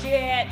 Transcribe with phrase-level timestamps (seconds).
[0.00, 0.48] shit!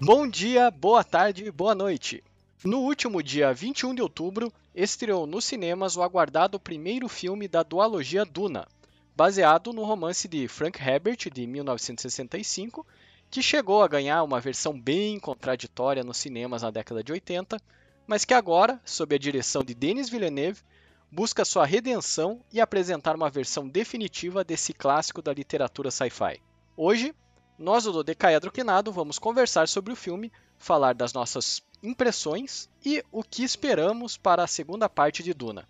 [0.00, 2.24] Bom dia, boa tarde e boa noite.
[2.64, 8.24] No último dia 21 de outubro, estreou nos cinemas o aguardado primeiro filme da dualogia
[8.24, 8.66] Duna,
[9.14, 12.86] baseado no romance de Frank Herbert de 1965,
[13.30, 17.58] que chegou a ganhar uma versão bem contraditória nos cinemas na década de 80,
[18.06, 20.60] mas que agora, sob a direção de Denis Villeneuve,
[21.10, 26.40] busca sua redenção e apresentar uma versão definitiva desse clássico da literatura sci-fi.
[26.76, 27.14] Hoje,
[27.58, 33.22] nós do Dodecaedro Quinado vamos conversar sobre o filme, falar das nossas impressões e o
[33.22, 35.68] que esperamos para a segunda parte de Duna.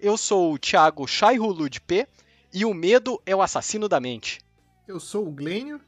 [0.00, 2.08] Eu sou o Thiago Shaihulud P
[2.52, 4.40] e o medo é o assassino da mente.
[4.86, 5.80] Eu sou o Glênio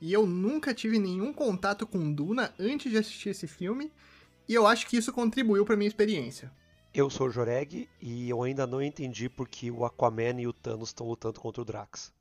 [0.00, 3.90] e eu nunca tive nenhum contato com Duna antes de assistir esse filme
[4.48, 6.52] e eu acho que isso contribuiu para minha experiência.
[6.94, 10.90] Eu sou o Joreg e eu ainda não entendi porque o Aquaman e o Thanos
[10.90, 12.14] estão lutando contra o Drax.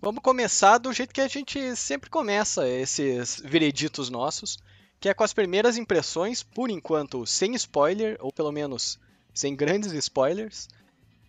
[0.00, 4.58] Vamos começar do jeito que a gente sempre começa esses vereditos nossos,
[4.98, 8.98] que é com as primeiras impressões, por enquanto sem spoiler, ou pelo menos
[9.34, 10.68] sem grandes spoilers.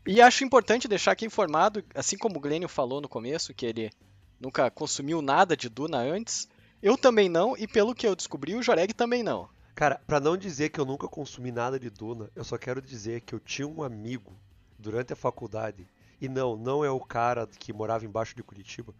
[0.05, 3.91] E acho importante deixar aqui informado, assim como o Glênio falou no começo, que ele
[4.39, 6.47] nunca consumiu nada de Duna antes,
[6.81, 9.47] eu também não, e pelo que eu descobri, o Joreg também não.
[9.73, 13.21] Cara, pra não dizer que eu nunca consumi nada de Duna, eu só quero dizer
[13.21, 14.33] que eu tinha um amigo
[14.77, 15.88] durante a faculdade
[16.19, 18.93] e não, não é o cara que morava embaixo de Curitiba,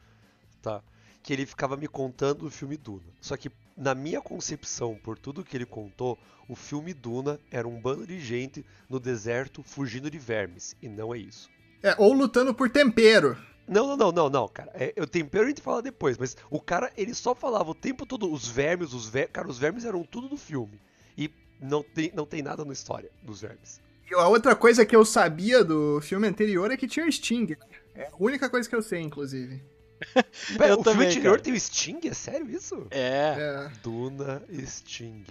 [0.61, 0.81] tá?
[1.23, 3.02] Que ele ficava me contando o filme Duna.
[3.19, 7.79] Só que na minha concepção, por tudo que ele contou, o filme Duna era um
[7.79, 10.75] bando de gente no deserto fugindo de vermes.
[10.81, 11.49] E não é isso.
[11.81, 13.38] É, ou lutando por tempero.
[13.67, 14.71] Não, não, não, não, não, cara.
[14.73, 18.05] É, o tempero a gente fala depois, mas o cara, ele só falava o tempo
[18.05, 19.31] todo os vermes, os vermes.
[19.31, 20.79] Cara, os vermes eram tudo do filme.
[21.17, 23.81] E não tem, não tem nada na história dos vermes.
[24.09, 27.55] E a outra coisa que eu sabia do filme anterior é que tinha o Sting.
[27.95, 29.61] É a única coisa que eu sei, inclusive.
[30.58, 31.41] Pera, Eu o também, filme anterior cara.
[31.44, 32.00] tem o Sting?
[32.06, 32.88] É sério isso?
[32.91, 33.36] É,
[33.69, 35.24] É, Duna Sting.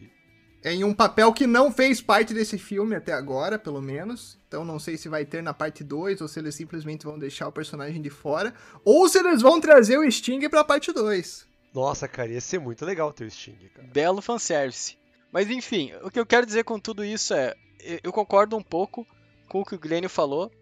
[0.64, 4.38] é em um papel que não fez parte desse filme até agora, pelo menos.
[4.48, 7.48] Então não sei se vai ter na parte 2 ou se eles simplesmente vão deixar
[7.48, 8.54] o personagem de fora.
[8.84, 11.46] Ou se eles vão trazer o Sting pra parte 2.
[11.74, 13.88] Nossa, cara, ia ser muito legal ter o Sting, cara.
[13.92, 14.96] belo fanservice.
[15.32, 18.62] Mas enfim, o que eu quero dizer com tudo isso é, eu- eu concordo um
[18.62, 19.06] pouco
[19.48, 20.52] com o que o Glênio falou.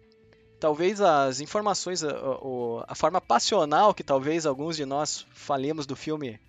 [0.61, 5.95] Talvez as informações, a, o- a forma passional que talvez alguns de nós falemos do
[5.95, 6.39] filme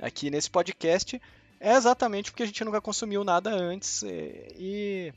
[0.00, 1.20] aqui nesse podcast
[1.60, 5.12] é exatamente porque a gente nunca consumiu nada antes e, e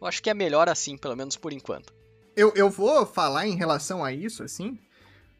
[0.00, 1.94] eu acho que é melhor assim, pelo menos por enquanto.
[2.36, 4.76] Eu, eu vou falar em relação a isso, assim,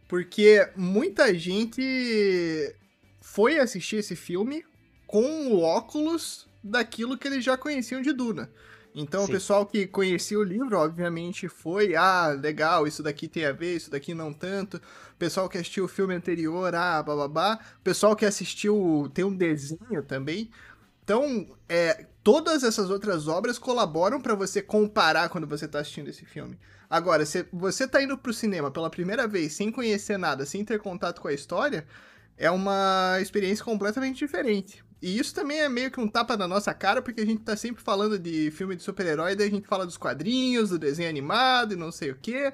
[0.09, 1.83] porque muita gente
[3.21, 4.65] foi assistir esse filme
[5.07, 8.51] com o óculos daquilo que eles já conheciam de Duna.
[9.01, 9.31] Então, Sim.
[9.31, 13.77] o pessoal que conhecia o livro, obviamente, foi, ah, legal, isso daqui tem a ver,
[13.77, 14.79] isso daqui não tanto.
[14.79, 17.61] O pessoal que assistiu o filme anterior, ah, bababá.
[17.79, 20.51] O pessoal que assistiu, tem um desenho também.
[21.05, 26.25] Então, é, todas essas outras obras colaboram pra você comparar quando você tá assistindo esse
[26.25, 26.59] filme.
[26.91, 30.81] Agora, se você tá indo pro cinema pela primeira vez, sem conhecer nada, sem ter
[30.81, 31.87] contato com a história,
[32.37, 34.85] é uma experiência completamente diferente.
[35.01, 37.57] E isso também é meio que um tapa na nossa cara, porque a gente tá
[37.57, 41.75] sempre falando de filme de super-herói, daí a gente fala dos quadrinhos, do desenho animado
[41.75, 42.53] e não sei o quê.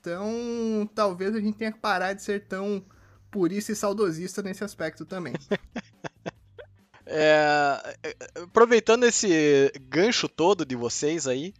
[0.00, 2.84] Então, talvez a gente tenha que parar de ser tão
[3.30, 5.34] purista e saudosista nesse aspecto também.
[7.06, 11.52] É, é, aproveitando esse gancho todo de vocês aí,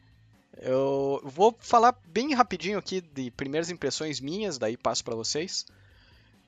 [0.60, 5.66] eu vou falar bem rapidinho aqui de primeiras impressões minhas, daí passo para vocês.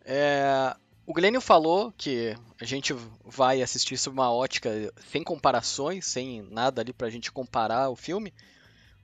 [0.03, 0.75] É,
[1.07, 2.93] o Glênio falou que a gente
[3.25, 8.35] vai assistir sob uma ótica sem comparações, sem nada ali pra gente comparar o filme,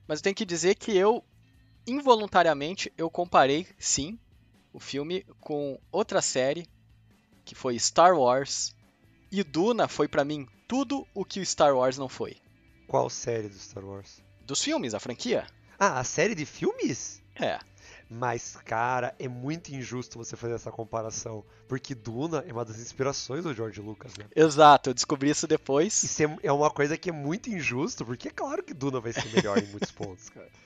[0.05, 1.23] mas eu tenho que dizer que eu,
[1.87, 4.19] involuntariamente, eu comparei, sim,
[4.73, 6.67] o filme com outra série,
[7.45, 8.75] que foi Star Wars,
[9.31, 12.35] e Duna foi pra mim tudo o que o Star Wars não foi.
[12.85, 14.21] Qual série do Star Wars?
[14.41, 15.47] Dos filmes, a franquia?
[15.79, 17.21] Ah, a série de filmes?
[17.35, 17.59] É.
[18.09, 21.43] Mas, cara, é muito injusto você fazer essa comparação.
[21.67, 24.25] Porque Duna é uma das inspirações do George Lucas, né?
[24.35, 26.03] Exato, eu descobri isso depois.
[26.03, 29.13] Isso é, é uma coisa que é muito injusto, porque é claro que Duna vai
[29.13, 30.49] ser melhor em muitos pontos, cara.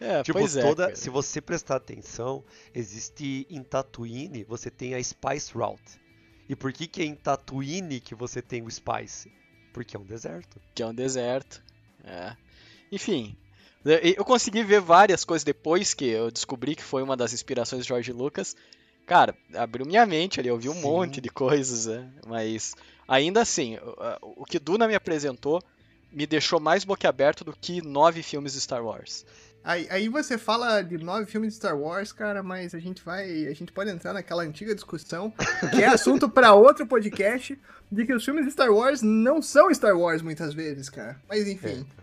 [0.00, 0.62] É, tipo, pois é.
[0.62, 0.84] toda.
[0.84, 0.96] cara.
[0.96, 2.42] Se você prestar atenção,
[2.74, 6.00] existe em Tatooine, você tem a Spice Route.
[6.48, 9.30] E por que, que é em Tatooine que você tem o Spice?
[9.72, 10.58] Porque é um deserto.
[10.74, 11.62] Que é um deserto.
[12.02, 12.34] É.
[12.90, 13.36] Enfim,
[13.84, 17.88] Eu consegui ver várias coisas depois que eu descobri que foi uma das inspirações de
[17.88, 18.54] George Lucas.
[19.06, 20.82] Cara, abriu minha mente ali, eu vi um Sim.
[20.82, 22.12] monte de coisas, né?
[22.26, 22.74] Mas
[23.08, 23.78] ainda assim,
[24.22, 25.62] o que Duna me apresentou
[26.12, 29.24] me deixou mais boquiaberto do que nove filmes de Star Wars.
[29.62, 33.46] Aí, aí você fala de nove filmes de Star Wars, cara, mas a gente vai.
[33.46, 35.32] A gente pode entrar naquela antiga discussão,
[35.70, 37.58] que é assunto para outro podcast,
[37.92, 41.20] de que os filmes de Star Wars não são Star Wars muitas vezes, cara.
[41.28, 41.86] Mas enfim.
[41.86, 41.99] É,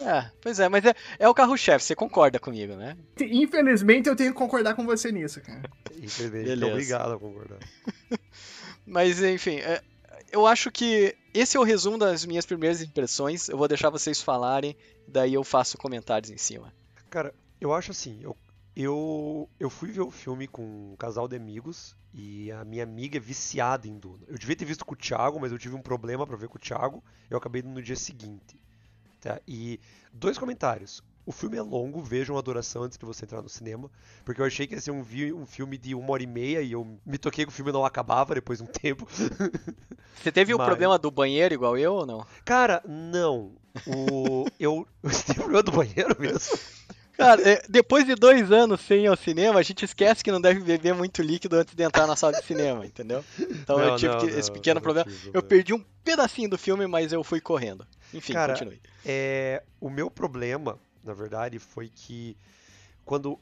[0.00, 2.96] é pois é, mas é, é o carro-chefe, você concorda comigo, né?
[3.20, 5.62] Infelizmente eu tenho que concordar com você nisso, cara.
[5.96, 7.58] Infelizmente, obrigado a concordar.
[8.86, 9.82] mas enfim, é,
[10.30, 13.48] eu acho que esse é o resumo das minhas primeiras impressões.
[13.48, 16.72] Eu vou deixar vocês falarem, daí eu faço comentários em cima.
[17.10, 18.36] Cara, eu acho assim, eu,
[18.76, 23.16] eu, eu fui ver o filme com um casal de amigos e a minha amiga
[23.16, 24.24] é viciada em Duna.
[24.26, 26.56] Eu devia ter visto com o Thiago, mas eu tive um problema para ver com
[26.56, 27.02] o Thiago.
[27.30, 28.60] Eu acabei no dia seguinte.
[29.20, 29.40] Tá?
[29.46, 29.80] E
[30.12, 31.02] dois comentários.
[31.26, 33.90] O filme é longo, vejam a duração antes de você entrar no cinema,
[34.24, 35.04] porque eu achei que ia ser um,
[35.34, 37.84] um filme de uma hora e meia e eu me toquei que o filme não
[37.84, 39.06] acabava depois de um tempo.
[39.10, 40.62] Você teve Mas...
[40.62, 42.26] o problema do banheiro igual eu ou não?
[42.46, 43.52] Cara, não.
[43.86, 44.46] O...
[44.58, 44.86] eu...
[45.26, 46.58] Teve o problema do banheiro mesmo?
[47.18, 50.40] Cara, é, depois de dois anos sem ir ao cinema, a gente esquece que não
[50.40, 53.24] deve beber muito líquido antes de entrar na sala de cinema, entendeu?
[53.38, 55.10] Então não, eu tive não, que, não, esse pequeno problema.
[55.10, 57.86] Tive, eu perdi um pedacinho do filme, mas eu fui correndo.
[58.14, 58.80] Enfim, Cara, continue.
[59.04, 60.78] É, o meu problema
[61.08, 62.36] na verdade, foi que
[63.04, 63.38] quando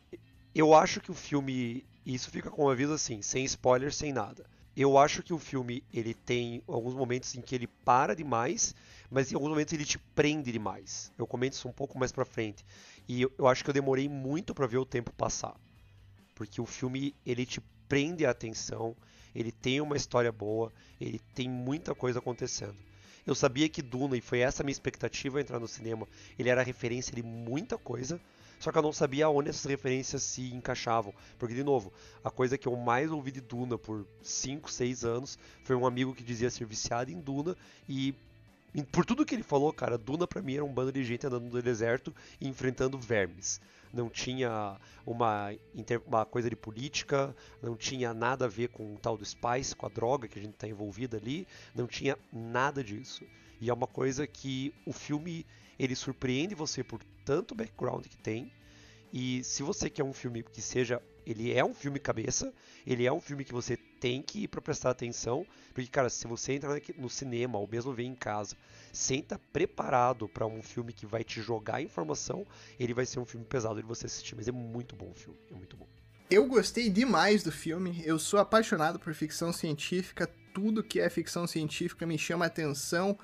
[0.55, 4.47] eu acho que o filme, isso fica com um aviso assim, sem spoiler, sem nada.
[4.77, 8.75] Eu acho que o filme ele tem alguns momentos em que ele para demais,
[9.11, 11.11] mas em alguns momentos ele te prende demais.
[11.19, 12.65] Eu comento isso um pouco mais pra frente.
[13.09, 15.55] E eu, eu acho que eu demorei muito para ver o tempo passar.
[16.35, 18.97] Porque o filme ele te prende a atenção,
[19.35, 22.77] ele tem uma história boa, ele tem muita coisa acontecendo.
[23.27, 26.07] Eu sabia que Duna, e foi essa a minha expectativa entrar no cinema,
[26.39, 28.21] ele era referência de muita coisa,
[28.59, 31.13] só que eu não sabia onde essas referências se encaixavam.
[31.39, 31.93] Porque, de novo,
[32.25, 36.15] a coisa que eu mais ouvi de Duna por 5, 6 anos foi um amigo
[36.15, 37.57] que dizia ser viciado em Duna
[37.89, 38.15] e.
[38.85, 41.51] Por tudo que ele falou, cara, Duna pra mim era um bando de gente andando
[41.51, 43.61] no deserto e enfrentando vermes
[43.97, 45.49] não tinha uma,
[46.07, 49.87] uma coisa de política, não tinha nada a ver com o tal do Spice, com
[49.87, 53.25] a droga que a gente está envolvido ali, não tinha nada disso.
[53.61, 55.47] E é uma coisa que o filme
[55.79, 58.53] ele surpreende você por tanto background que tem.
[59.13, 62.53] E se você quer um filme que seja ele é um filme cabeça,
[62.87, 65.45] ele é um filme que você tem que ir para prestar atenção,
[65.75, 68.57] porque cara, se você entrar no cinema ou mesmo ver em casa,
[68.93, 72.47] sem estar tá preparado para um filme que vai te jogar informação,
[72.79, 75.39] ele vai ser um filme pesado de você assistir, mas é muito bom o filme,
[75.51, 75.89] é muito bom.
[76.31, 81.47] Eu gostei demais do filme, eu sou apaixonado por ficção científica, tudo que é ficção
[81.47, 83.19] científica me chama atenção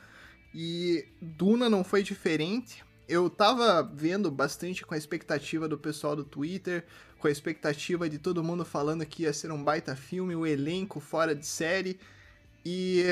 [0.55, 6.25] e Duna não foi diferente eu tava vendo bastante com a expectativa do pessoal do
[6.25, 6.84] Twitter,
[7.19, 11.00] com a expectativa de todo mundo falando que ia ser um baita filme, o elenco
[11.00, 11.99] fora de série.
[12.64, 13.04] E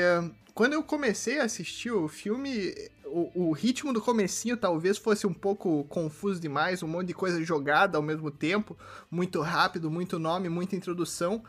[0.53, 2.73] quando eu comecei a assistir o filme,
[3.05, 7.41] o, o, ritmo do comecinho talvez fosse um pouco confuso demais, um monte de coisa
[7.43, 8.77] jogada ao mesmo tempo,
[9.09, 11.43] muito rápido, muito nome, muita introdução.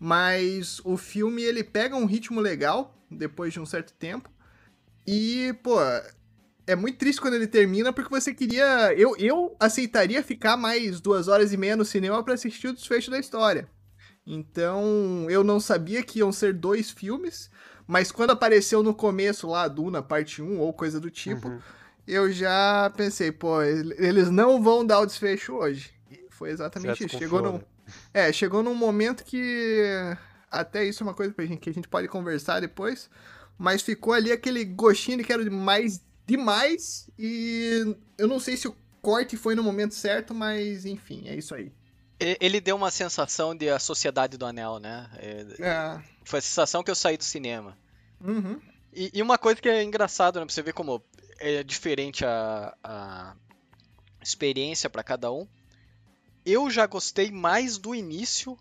[0.00, 4.30] Mas o filme ele pega um ritmo legal depois de um certo tempo.
[5.06, 5.78] E, pô,
[6.68, 8.92] é muito triste quando ele termina, porque você queria.
[8.92, 13.10] Eu, eu aceitaria ficar mais duas horas e meia no cinema para assistir o desfecho
[13.10, 13.66] da história.
[14.26, 17.50] Então, eu não sabia que iam ser dois filmes,
[17.86, 21.58] mas quando apareceu no começo lá, Duna, parte 1 ou coisa do tipo, uhum.
[22.06, 25.90] eu já pensei, pô, eles não vão dar o desfecho hoje.
[26.10, 27.18] E foi exatamente certo, isso.
[27.18, 27.60] Chegou num,
[28.12, 29.82] é, chegou num momento que.
[30.50, 33.08] Até isso é uma coisa que a gente pode conversar depois.
[33.56, 38.76] Mas ficou ali aquele gostinho de quero mais demais e eu não sei se o
[39.00, 41.72] corte foi no momento certo, mas enfim, é isso aí.
[42.20, 45.08] Ele deu uma sensação de a Sociedade do Anel, né?
[45.16, 46.02] É, é.
[46.24, 47.78] Foi a sensação que eu saí do cinema.
[48.20, 48.60] Uhum.
[48.92, 50.44] E, e, uma coisa que é engraçado, né?
[50.44, 51.02] Pra você ver como
[51.38, 53.36] é diferente a, a
[54.20, 55.46] experiência para cada um.
[56.44, 58.58] Eu já gostei mais do início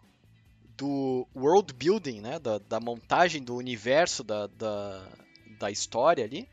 [0.77, 2.37] do world building, né?
[2.37, 5.07] Da, da montagem do universo da, da,
[5.59, 6.47] da história ali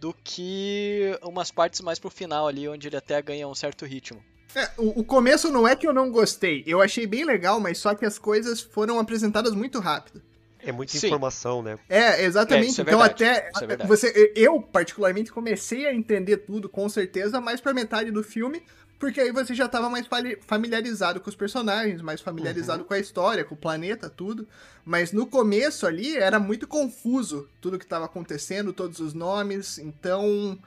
[0.00, 4.24] do que umas partes mais pro final ali, onde ele até ganha um certo ritmo.
[4.54, 7.78] É, o, o, começo não é que eu não gostei, eu achei bem legal, mas
[7.78, 10.20] só que as coisas foram apresentadas muito rápido.
[10.58, 11.06] É muita Sim.
[11.06, 11.78] informação, né?
[11.88, 12.80] É, exatamente.
[12.80, 17.60] É, é então até é você, eu particularmente comecei a entender tudo com certeza, mais
[17.60, 18.62] para metade do filme,
[19.00, 20.06] porque aí você já estava mais
[20.42, 22.88] familiarizado com os personagens, mais familiarizado uhum.
[22.88, 24.46] com a história, com o planeta, tudo.
[24.84, 29.78] Mas no começo ali era muito confuso tudo que estava acontecendo, todos os nomes.
[29.78, 30.58] Então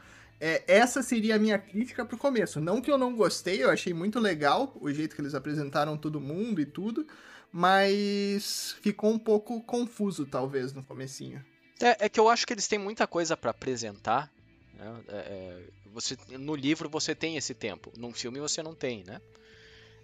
[0.42, 2.60] é, essa seria a minha crítica pro começo.
[2.60, 6.20] Não que eu não gostei, eu achei muito legal o jeito que eles apresentaram todo
[6.20, 7.06] mundo e tudo,
[7.52, 11.46] mas ficou um pouco confuso, talvez, no comecinho.
[11.80, 14.32] É, é que eu acho que eles têm muita coisa para apresentar.
[14.74, 15.04] Né?
[15.08, 15.63] É, é,
[15.94, 19.22] você, no livro você tem esse tempo, num filme você não tem, né?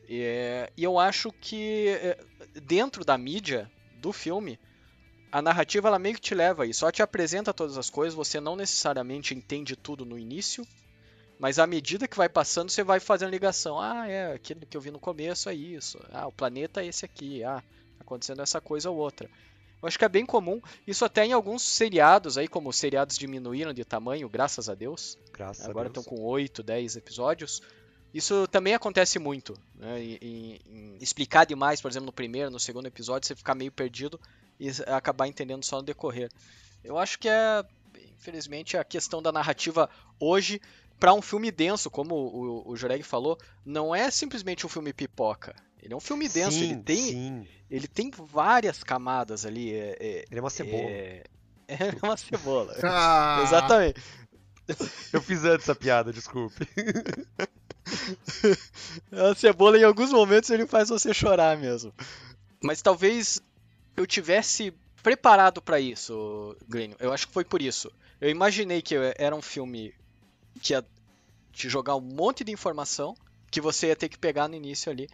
[0.07, 2.17] É, e eu acho que é,
[2.61, 4.59] dentro da mídia do filme,
[5.31, 8.39] a narrativa ela meio que te leva aí, só te apresenta todas as coisas, você
[8.39, 10.67] não necessariamente entende tudo no início,
[11.39, 13.79] mas à medida que vai passando, você vai fazendo ligação.
[13.79, 15.97] Ah, é, aquilo que eu vi no começo é isso.
[16.11, 17.43] Ah, o planeta é esse aqui.
[17.43, 17.63] Ah,
[17.99, 19.29] acontecendo essa coisa ou outra.
[19.81, 23.17] Eu acho que é bem comum, isso até em alguns seriados aí, como os seriados
[23.17, 25.17] diminuíram de tamanho, graças a Deus.
[25.31, 26.05] Graças Agora a Deus.
[26.05, 27.61] estão com 8, 10 episódios.
[28.13, 29.53] Isso também acontece muito.
[29.75, 29.99] Né?
[30.99, 34.19] Explicar demais, por exemplo, no primeiro, no segundo episódio, você ficar meio perdido
[34.59, 36.29] e acabar entendendo só no decorrer.
[36.83, 37.63] Eu acho que é,
[38.17, 40.59] infelizmente, a questão da narrativa hoje,
[40.99, 45.55] para um filme denso, como o, o falou, não é simplesmente um filme pipoca.
[45.81, 47.47] Ele é um filme denso, sim, ele tem, sim.
[47.69, 49.73] ele tem várias camadas ali.
[49.73, 50.89] É, é, Ele é uma cebola.
[50.89, 51.23] é,
[51.67, 52.75] é uma cebola.
[52.83, 54.01] Ah, Exatamente.
[55.11, 56.67] Eu fiz antes a piada, desculpe.
[59.11, 61.93] A cebola, em alguns momentos, ele faz você chorar mesmo.
[62.61, 63.41] Mas talvez
[63.97, 66.95] eu tivesse preparado pra isso, Glênio.
[66.99, 67.91] Eu acho que foi por isso.
[68.21, 69.93] Eu imaginei que era um filme
[70.61, 70.85] que ia
[71.51, 73.15] te jogar um monte de informação
[73.49, 75.09] que você ia ter que pegar no início ali.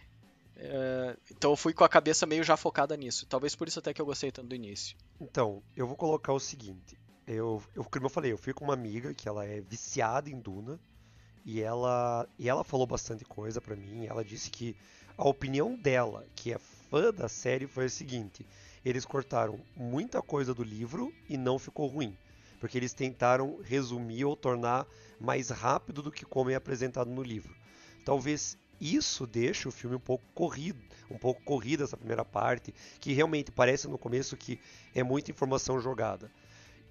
[0.56, 3.26] É, então eu fui com a cabeça meio já focada nisso.
[3.26, 4.96] Talvez por isso até que eu gostei tanto do início.
[5.20, 6.98] Então, eu vou colocar o seguinte.
[7.26, 10.38] Eu, eu, como eu falei, eu fui com uma amiga que ela é viciada em
[10.38, 10.80] Duna.
[11.44, 14.06] E ela, e ela falou bastante coisa pra mim.
[14.06, 14.76] Ela disse que
[15.16, 18.44] a opinião dela, que é fã da série, foi a seguinte:
[18.84, 22.16] eles cortaram muita coisa do livro e não ficou ruim,
[22.60, 24.86] porque eles tentaram resumir ou tornar
[25.20, 27.54] mais rápido do que como é apresentado no livro.
[28.04, 30.80] Talvez isso deixe o filme um pouco corrido,
[31.10, 34.58] um pouco corrida essa primeira parte, que realmente parece no começo que
[34.94, 36.30] é muita informação jogada.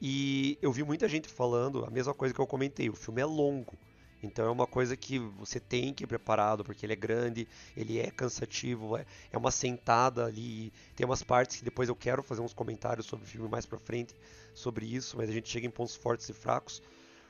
[0.01, 3.25] E eu vi muita gente falando a mesma coisa que eu comentei, o filme é
[3.25, 3.77] longo.
[4.21, 7.99] Então é uma coisa que você tem que ir preparado, porque ele é grande, ele
[7.99, 10.73] é cansativo, é, é uma sentada ali.
[10.95, 13.77] Tem umas partes que depois eu quero fazer uns comentários sobre o filme mais pra
[13.77, 14.15] frente,
[14.53, 16.81] sobre isso, mas a gente chega em pontos fortes e fracos.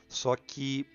[0.07, 0.85] Só que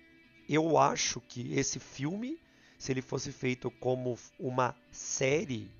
[0.48, 2.40] eu acho que esse filme,
[2.80, 5.70] se ele fosse feito como uma série,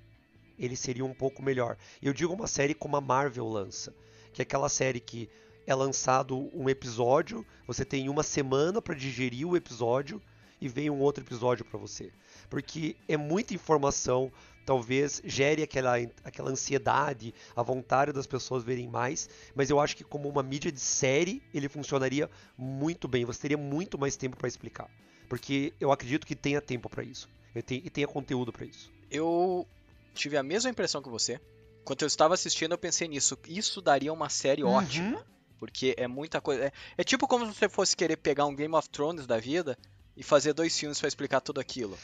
[0.57, 1.75] ele seria um pouco melhor.
[1.99, 3.91] Eu digo uma série como a Marvel lança,
[4.31, 5.27] que é aquela série que
[5.65, 10.21] é lançado um episódio, você tem uma semana para digerir o episódio
[10.61, 12.11] e vem um outro episódio para você.
[12.51, 14.31] Porque é muita informação,
[14.63, 20.03] talvez gere aquela, aquela ansiedade, a vontade das pessoas verem mais, mas eu acho que
[20.03, 24.47] como uma mídia de série, ele funcionaria muito bem, você teria muito mais tempo para
[24.47, 24.87] explicar.
[25.31, 27.29] Porque eu acredito que tenha tempo para isso.
[27.55, 28.91] E tenha conteúdo para isso.
[29.09, 29.65] Eu
[30.13, 31.39] tive a mesma impressão que você.
[31.85, 33.37] Quando eu estava assistindo, eu pensei nisso.
[33.47, 34.71] Isso daria uma série Uhum.
[34.73, 35.25] ótima.
[35.57, 36.65] Porque é muita coisa.
[36.65, 39.77] É, é tipo como se você fosse querer pegar um Game of Thrones da vida
[40.17, 41.97] e fazer dois filmes pra explicar tudo aquilo.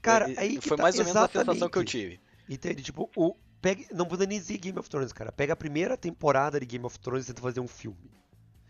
[0.00, 1.90] Cara, É, aí que foi tá, mais ou menos a sensação que eu exatamente.
[1.90, 2.20] tive.
[2.48, 2.82] Entende?
[2.82, 5.30] Tipo, o, pega, não precisa nem dizer Game of Thrones, cara.
[5.30, 8.10] Pega a primeira temporada de Game of Thrones e tenta fazer um filme.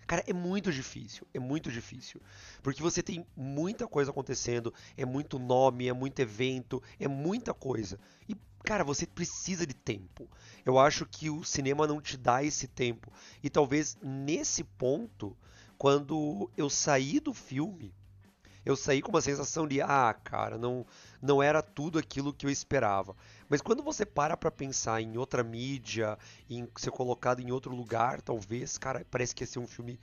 [0.07, 2.21] Cara, é muito difícil, é muito difícil.
[2.63, 7.99] Porque você tem muita coisa acontecendo, é muito nome, é muito evento, é muita coisa.
[8.29, 10.29] E, cara, você precisa de tempo.
[10.65, 13.13] Eu acho que o cinema não te dá esse tempo.
[13.43, 15.37] E talvez nesse ponto,
[15.79, 17.95] quando eu saí do filme,
[18.65, 20.87] eu saí com uma sensação de, ah, cara, não,
[21.21, 23.17] não era tudo aquilo que eu esperava.
[23.49, 28.21] Mas quando você para pra pensar em outra mídia, em ser colocado em outro lugar,
[28.21, 29.99] talvez, cara, parece que ia ser um filme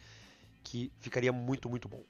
[0.63, 2.03] que ficaria muito, muito bom.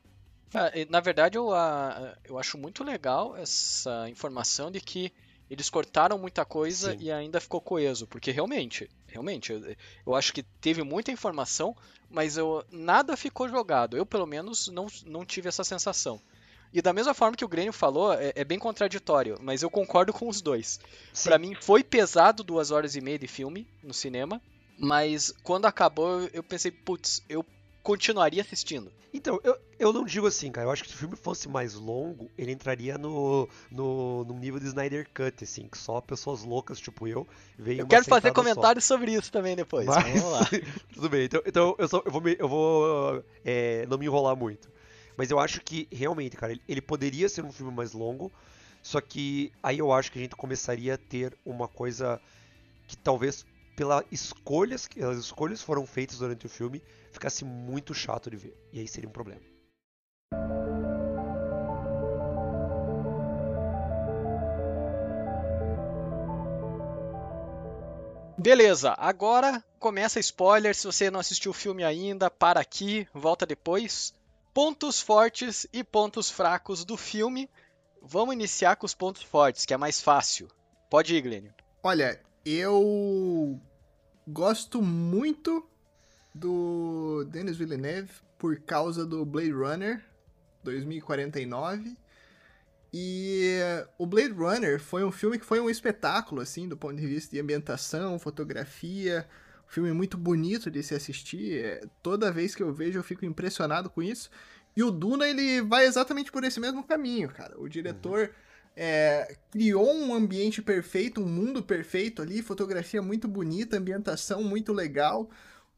[0.53, 5.13] Ah, Na verdade, eu, ah, eu acho muito legal essa informação de que
[5.49, 7.03] eles cortaram muita coisa Sim.
[7.03, 8.05] e ainda ficou coeso.
[8.05, 9.75] Porque realmente, realmente, eu,
[10.05, 11.75] eu acho que teve muita informação,
[12.09, 13.97] mas eu, nada ficou jogado.
[13.97, 16.21] Eu, pelo menos, não, não tive essa sensação.
[16.71, 20.13] E da mesma forma que o Grêmio falou, é, é bem contraditório, mas eu concordo
[20.13, 20.79] com os dois.
[21.23, 24.39] Pra mim foi pesado duas horas e meia de filme no cinema,
[24.77, 27.43] mas quando acabou eu pensei, putz, eu
[27.81, 28.91] continuaria assistindo.
[29.11, 30.67] Então, eu, eu não digo assim, cara.
[30.67, 34.59] Eu acho que se o filme fosse mais longo, ele entraria no, no, no nível
[34.59, 38.35] de Snyder Cut, assim, que só pessoas loucas, tipo eu, veem Eu quero fazer sentada
[38.35, 38.43] só.
[38.53, 39.87] comentários sobre isso também depois.
[39.87, 40.47] Mas- Vamos lá.
[40.93, 44.35] Tudo bem, então, então eu, só, eu vou, me- eu vou é, não me enrolar
[44.35, 44.69] muito.
[45.19, 48.31] Mas eu acho que, realmente, cara, ele, poderia ser um filme mais longo.
[48.81, 52.21] Só que aí eu acho que a gente começaria a ter uma coisa
[52.87, 53.45] que talvez
[53.75, 58.55] pelas escolhas que as escolhas foram feitas durante o filme ficasse muito chato de ver.
[58.71, 59.41] E aí seria um problema.
[68.37, 70.73] Beleza, agora começa spoiler.
[70.73, 74.17] Se você não assistiu o filme ainda, para aqui, volta depois.
[74.53, 77.49] Pontos fortes e pontos fracos do filme.
[78.01, 80.47] Vamos iniciar com os pontos fortes, que é mais fácil.
[80.89, 81.53] Pode ir, Glênio.
[81.83, 83.59] Olha, eu
[84.27, 85.67] gosto muito
[86.33, 90.03] do Denis Villeneuve por causa do Blade Runner
[90.63, 91.97] 2049.
[92.91, 93.59] E
[93.97, 97.35] o Blade Runner foi um filme que foi um espetáculo, assim, do ponto de vista
[97.35, 99.27] de ambientação, fotografia.
[99.69, 101.63] Filme muito bonito de se assistir.
[101.63, 104.29] É, toda vez que eu vejo, eu fico impressionado com isso.
[104.75, 107.59] E o Duna, ele vai exatamente por esse mesmo caminho, cara.
[107.59, 108.33] O diretor uhum.
[108.75, 115.29] é, criou um ambiente perfeito, um mundo perfeito ali, fotografia muito bonita, ambientação muito legal.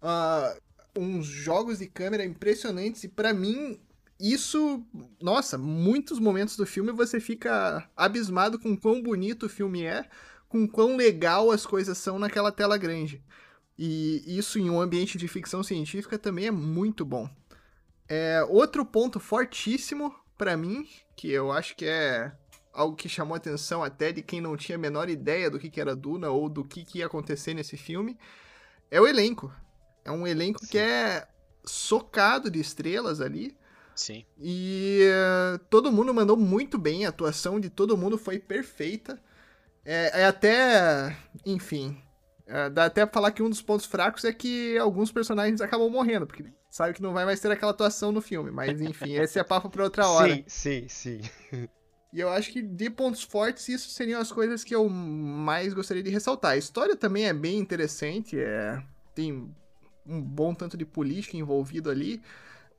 [0.01, 0.59] Uh,
[0.95, 3.03] uns jogos de câmera impressionantes.
[3.03, 3.77] E para mim,
[4.19, 4.85] isso,
[5.21, 10.07] nossa, muitos momentos do filme você fica abismado com quão bonito o filme é,
[10.47, 13.21] com quão legal as coisas são naquela tela grande.
[13.77, 17.29] E isso em um ambiente de ficção científica também é muito bom.
[18.07, 22.31] É, outro ponto fortíssimo para mim, que eu acho que é
[22.73, 25.79] algo que chamou atenção até de quem não tinha a menor ideia do que, que
[25.79, 28.17] era Duna ou do que, que ia acontecer nesse filme,
[28.89, 29.53] é o elenco.
[30.03, 30.67] É um elenco Sim.
[30.71, 31.27] que é
[31.63, 33.57] socado de estrelas ali.
[33.95, 34.25] Sim.
[34.39, 39.21] E uh, todo mundo mandou muito bem, a atuação de todo mundo foi perfeita.
[39.85, 41.15] É, é até.
[41.45, 42.01] Enfim.
[42.51, 45.89] É, dá até pra falar que um dos pontos fracos é que alguns personagens acabam
[45.89, 48.51] morrendo, porque sabe que não vai mais ter aquela atuação no filme.
[48.51, 50.35] Mas enfim, esse é papo pra outra hora.
[50.47, 51.21] Sim, sim, sim.
[52.13, 56.03] E eu acho que de pontos fortes, isso seriam as coisas que eu mais gostaria
[56.03, 56.51] de ressaltar.
[56.51, 58.83] A história também é bem interessante, é...
[59.15, 59.49] tem
[60.05, 62.21] um bom tanto de política envolvido ali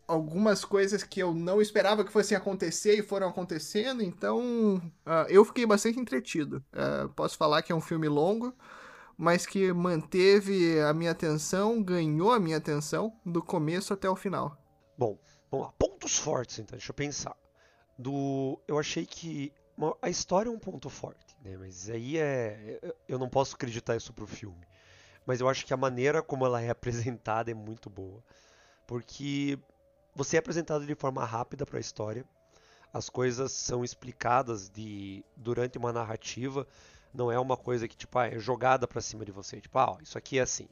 [0.07, 4.77] algumas coisas que eu não esperava que fossem acontecer e foram acontecendo, então
[5.07, 6.63] uh, eu fiquei bastante entretido.
[6.73, 8.55] Uh, posso falar que é um filme longo,
[9.23, 14.59] mas que manteve a minha atenção, ganhou a minha atenção do começo até o final.
[14.99, 15.17] Bom,
[15.49, 15.73] vamos lá.
[15.79, 17.37] Pontos fortes, então, deixa eu pensar.
[17.97, 19.53] Do, eu achei que
[20.03, 21.57] a história é um ponto forte, né?
[21.57, 24.67] Mas aí é, eu não posso acreditar isso pro filme.
[25.25, 28.25] Mas eu acho que a maneira como ela é apresentada é muito boa.
[28.89, 29.57] Porque
[30.17, 32.25] você é apresentado de forma rápida para a história.
[32.93, 36.67] As coisas são explicadas de durante uma narrativa.
[37.13, 39.61] Não é uma coisa que tipo ah, é jogada para cima de você.
[39.61, 40.69] Tipo, ah, isso aqui é assim.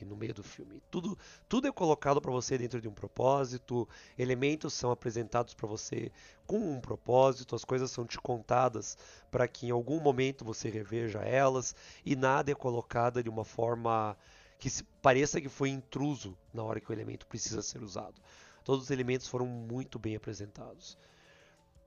[0.00, 3.86] E no meio do filme, tudo tudo é colocado para você dentro de um propósito.
[4.18, 6.10] Elementos são apresentados para você
[6.46, 7.54] com um propósito.
[7.54, 8.96] As coisas são te contadas
[9.30, 11.74] para que em algum momento você reveja elas.
[12.04, 14.16] E nada é colocado de uma forma
[14.58, 14.70] que
[15.02, 18.20] pareça que foi intruso na hora que o elemento precisa ser usado.
[18.64, 20.96] Todos os elementos foram muito bem apresentados.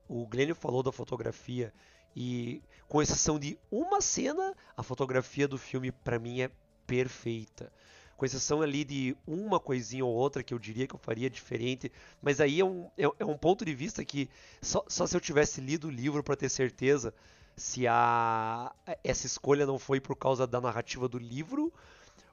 [0.08, 1.74] O Glênio falou da fotografia
[2.16, 6.50] e, com exceção de uma cena, a fotografia do filme para mim é
[6.86, 7.72] perfeita.
[8.16, 11.92] Com exceção ali de uma coisinha ou outra que eu diria que eu faria diferente,
[12.22, 14.30] mas aí é um, é, é um ponto de vista que
[14.62, 17.14] só, só se eu tivesse lido o livro para ter certeza
[17.56, 18.72] se a,
[19.04, 21.74] essa escolha não foi por causa da narrativa do livro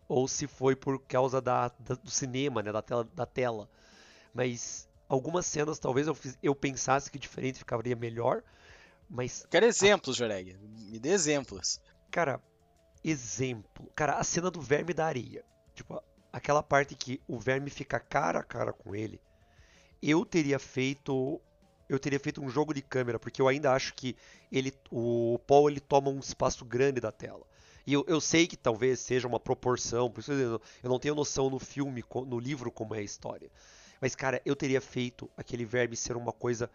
[0.08, 3.08] ou se foi por causa da, da do cinema, né, da tela.
[3.14, 3.68] Da tela
[4.32, 8.42] mas algumas cenas talvez eu, eu pensasse que diferente ficaria melhor,
[9.10, 9.44] mas...
[9.50, 11.80] Quero exemplos, Joreg, me dê exemplos.
[12.10, 12.40] Cara,
[13.02, 13.90] exemplo.
[13.94, 15.44] Cara, a cena do verme da areia.
[15.74, 16.00] Tipo,
[16.32, 19.20] aquela parte que o verme fica cara a cara com ele.
[20.00, 21.40] Eu teria feito
[21.88, 24.16] eu teria feito um jogo de câmera, porque eu ainda acho que
[24.52, 27.44] ele, o Paul ele toma um espaço grande da tela.
[27.84, 31.50] E eu, eu sei que talvez seja uma proporção, por isso eu não tenho noção
[31.50, 33.50] no filme, no livro como é a história.
[34.00, 36.70] Mas, cara, eu teria feito aquele verme ser uma coisa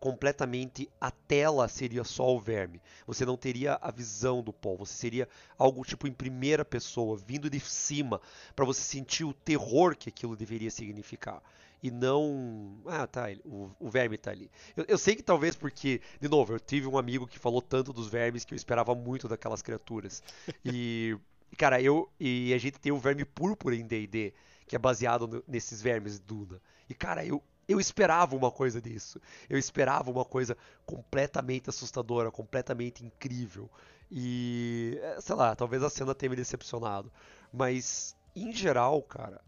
[0.00, 2.80] completamente a tela seria só o verme.
[3.06, 7.50] Você não teria a visão do Paul, você seria algo tipo em primeira pessoa, vindo
[7.50, 8.20] de cima,
[8.56, 11.42] para você sentir o terror que aquilo deveria significar.
[11.82, 12.78] E não.
[12.86, 14.50] Ah, tá, o, o verme tá ali.
[14.76, 17.92] Eu, eu, sei que talvez porque, de novo, eu tive um amigo que falou tanto
[17.92, 20.22] dos vermes que eu esperava muito daquelas criaturas.
[20.64, 21.16] E,
[21.56, 22.10] cara, eu.
[22.18, 24.32] E a gente tem o verme púrpura em DD
[24.70, 26.62] que é baseado no, nesses vermes Duna.
[26.88, 29.20] E cara, eu eu esperava uma coisa disso.
[29.48, 33.70] Eu esperava uma coisa completamente assustadora, completamente incrível.
[34.10, 37.12] E é, sei lá, talvez a cena tenha me decepcionado,
[37.52, 39.40] mas em geral, cara,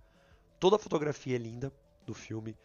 [0.60, 1.72] toda a fotografia é linda
[2.06, 2.56] do filme.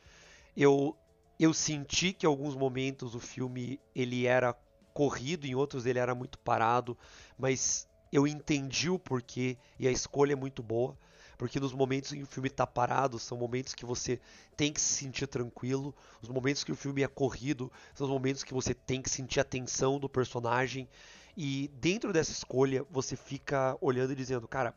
[0.56, 0.96] Eu
[1.40, 4.56] eu senti que em alguns momentos o filme ele era
[4.94, 6.96] corrido, em outros ele era muito parado,
[7.38, 10.98] mas eu entendi o porquê e a escolha é muito boa
[11.38, 14.20] porque nos momentos em que o filme está parado são momentos que você
[14.56, 18.44] tem que se sentir tranquilo, os momentos que o filme é corrido são os momentos
[18.44, 20.90] que você tem que sentir a tensão do personagem
[21.36, 24.74] e dentro dessa escolha você fica olhando e dizendo, cara,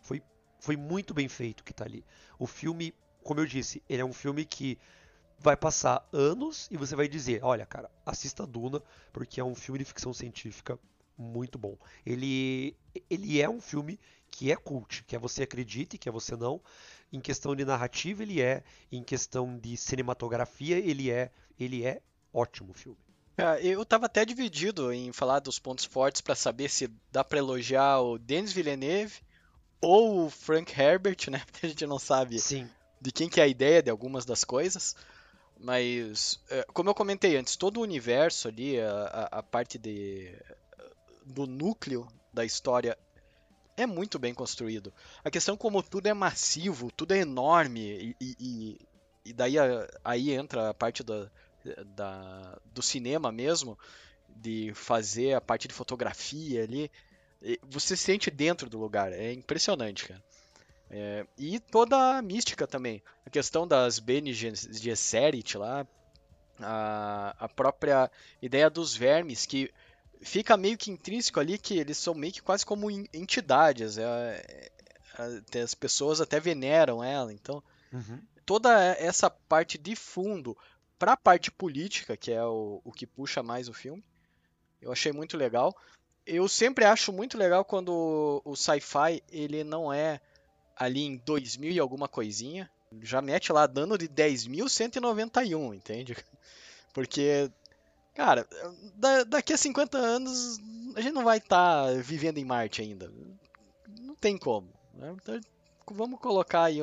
[0.00, 0.22] Foi,
[0.60, 2.04] foi muito bem feito que tá ali.
[2.38, 4.78] O filme, como eu disse, ele é um filme que
[5.38, 9.78] vai passar anos e você vai dizer, olha, cara, assista Duna, porque é um filme
[9.78, 10.78] de ficção científica
[11.18, 11.76] muito bom.
[12.06, 12.76] Ele,
[13.10, 13.98] ele é um filme
[14.30, 16.60] que é cult, que é você acredite, que é você não.
[17.12, 22.00] Em questão de narrativa ele é, em questão de cinematografia ele é, ele é
[22.32, 22.98] ótimo filme.
[23.36, 27.38] É, eu tava até dividido em falar dos pontos fortes para saber se dá para
[27.38, 29.14] elogiar o Denis Villeneuve
[29.80, 31.42] ou o Frank Herbert, né?
[31.46, 32.68] Porque a gente não sabe Sim.
[33.00, 34.94] de quem que é a ideia de algumas das coisas.
[35.60, 40.32] Mas, é, como eu comentei antes, todo o universo ali, a, a parte de,
[41.28, 42.96] do núcleo da história
[43.76, 44.92] é muito bem construído.
[45.22, 48.78] A questão como tudo é massivo, tudo é enorme, e, e,
[49.24, 49.54] e daí
[50.04, 51.30] aí entra a parte da,
[51.94, 53.78] da, do cinema mesmo,
[54.28, 56.90] de fazer a parte de fotografia ali.
[57.62, 60.22] Você se sente dentro do lugar, é impressionante, cara.
[60.90, 63.02] É, e toda a mística também.
[63.24, 65.86] A questão das Bene Gesserit lá,
[66.58, 68.10] a, a própria
[68.40, 69.70] ideia dos vermes, que
[70.20, 73.98] fica meio que intrínseco ali que eles são meio que quase como entidades.
[73.98, 74.70] É,
[75.18, 77.32] é, as pessoas até veneram ela.
[77.32, 78.20] Então, uhum.
[78.44, 80.56] toda essa parte de fundo
[80.98, 84.04] para a parte política, que é o, o que puxa mais o filme,
[84.80, 85.76] eu achei muito legal.
[86.26, 90.20] Eu sempre acho muito legal quando o sci-fi ele não é
[90.76, 92.70] ali em 2000 e alguma coisinha,
[93.02, 96.16] já mete lá dano de 10.191, entende?
[96.92, 97.50] Porque,
[98.18, 98.44] cara,
[98.96, 100.58] da, daqui a 50 anos
[100.96, 103.12] a gente não vai estar tá vivendo em Marte ainda.
[104.00, 104.68] Não tem como.
[104.92, 105.14] Né?
[105.22, 105.40] Então,
[105.92, 106.80] vamos colocar aí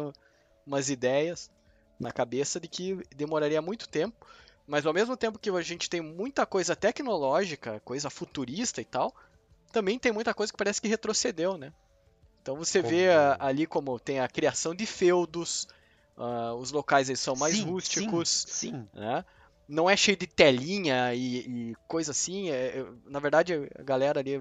[0.65, 1.51] umas ideias
[1.99, 4.25] na cabeça de que demoraria muito tempo,
[4.65, 9.13] mas ao mesmo tempo que a gente tem muita coisa tecnológica, coisa futurista e tal,
[9.73, 11.73] também tem muita coisa que parece que retrocedeu, né?
[12.41, 12.95] Então você como...
[12.95, 15.67] vê a, ali como tem a criação de feudos,
[16.17, 18.89] uh, os locais eles são mais sim, rústicos, sim, sim.
[18.93, 19.25] Né?
[19.67, 21.37] Não é cheio de telinha e,
[21.71, 22.49] e coisa assim.
[22.49, 24.39] É, é, na verdade, a galera ali,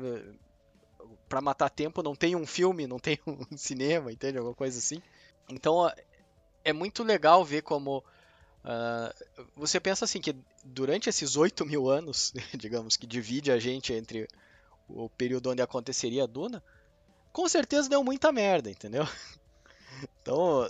[1.28, 4.38] para matar tempo, não tem um filme, não tem um cinema, entende?
[4.38, 5.00] Alguma coisa assim.
[5.48, 5.90] Então
[6.64, 7.98] é muito legal ver como.
[8.64, 10.34] Uh, você pensa assim que
[10.64, 14.26] durante esses 8 mil anos, digamos, que divide a gente entre
[14.88, 16.62] o período onde aconteceria a Duna,
[17.32, 19.06] com certeza deu muita merda, entendeu?
[20.20, 20.68] Então,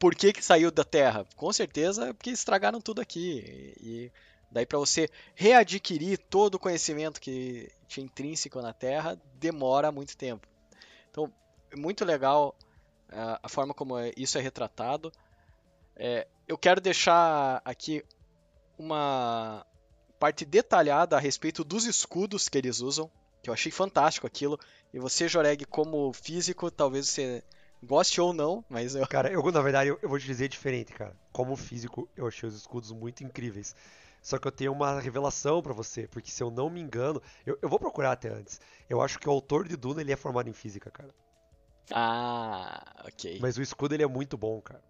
[0.00, 1.26] por que que saiu da Terra?
[1.36, 3.74] Com certeza porque estragaram tudo aqui.
[3.80, 4.10] E
[4.50, 10.48] daí para você readquirir todo o conhecimento que tinha intrínseco na Terra, demora muito tempo.
[11.10, 11.30] Então,
[11.70, 12.56] é muito legal
[13.42, 15.12] a forma como é, isso é retratado.
[15.94, 18.02] É, eu quero deixar aqui
[18.78, 19.66] uma
[20.18, 23.10] parte detalhada a respeito dos escudos que eles usam
[23.42, 24.58] que eu achei fantástico aquilo.
[24.92, 27.42] E você, Joreg, como físico, talvez você
[27.82, 29.06] goste ou não, mas eu.
[29.06, 31.16] Cara, eu, na verdade, eu, eu vou te dizer diferente, cara.
[31.32, 33.74] Como físico, eu achei os escudos muito incríveis.
[34.22, 37.58] Só que eu tenho uma revelação para você, porque se eu não me engano, eu,
[37.62, 38.60] eu, vou procurar até antes.
[38.88, 41.14] Eu acho que o autor de Duna ele é formado em física, cara.
[41.90, 43.38] Ah, ok.
[43.40, 44.82] Mas o escudo ele é muito bom, cara.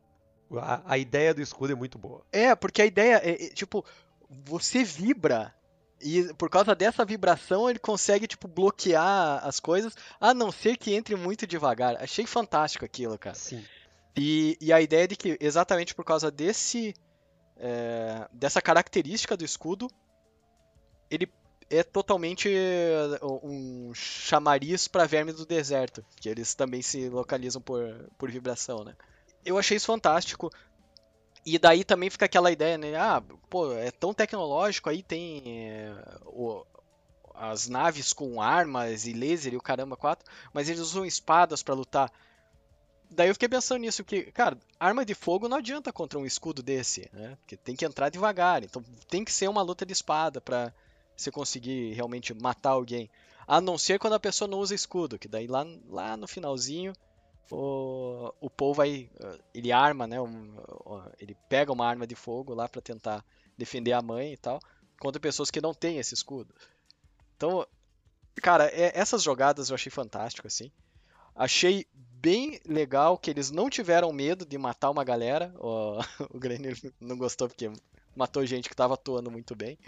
[0.58, 2.24] A, a ideia do escudo é muito boa.
[2.32, 3.84] É, porque a ideia é, é tipo,
[4.28, 5.54] você vibra
[6.00, 10.94] e por causa dessa vibração ele consegue, tipo, bloquear as coisas, a não ser que
[10.94, 11.96] entre muito devagar.
[12.02, 13.36] Achei fantástico aquilo, cara.
[13.36, 13.64] Sim.
[14.16, 16.94] E, e a ideia de que, exatamente por causa desse.
[17.62, 19.90] É, dessa característica do escudo,
[21.10, 21.30] ele
[21.68, 22.50] é totalmente
[23.22, 27.82] um chamariz para vermes do deserto, que eles também se localizam por,
[28.16, 28.96] por vibração, né?
[29.44, 30.50] Eu achei isso fantástico.
[31.44, 32.96] E daí também fica aquela ideia, né?
[32.96, 35.94] Ah, pô, é tão tecnológico, aí tem é,
[36.26, 36.64] o,
[37.34, 41.74] as naves com armas e laser e o caramba 4, mas eles usam espadas para
[41.74, 42.12] lutar.
[43.10, 46.62] Daí eu fiquei pensando nisso, porque, cara, arma de fogo não adianta contra um escudo
[46.62, 47.36] desse, né?
[47.40, 50.72] Porque tem que entrar devagar, então tem que ser uma luta de espada para
[51.16, 53.10] você conseguir realmente matar alguém.
[53.46, 56.92] A não ser quando a pessoa não usa escudo, que daí lá, lá no finalzinho
[57.50, 59.10] o, o Paul vai.
[59.52, 60.20] Ele arma, né?
[60.20, 60.54] Um,
[61.18, 63.24] ele pega uma arma de fogo lá para tentar
[63.56, 64.60] defender a mãe e tal,
[64.98, 66.54] contra pessoas que não têm esse escudo.
[67.36, 67.66] Então,
[68.36, 70.70] cara, é, essas jogadas eu achei fantástico, assim.
[71.34, 75.52] Achei bem legal que eles não tiveram medo de matar uma galera.
[75.60, 76.40] O, o
[77.00, 77.70] não gostou porque
[78.14, 79.78] matou gente que estava atuando muito bem.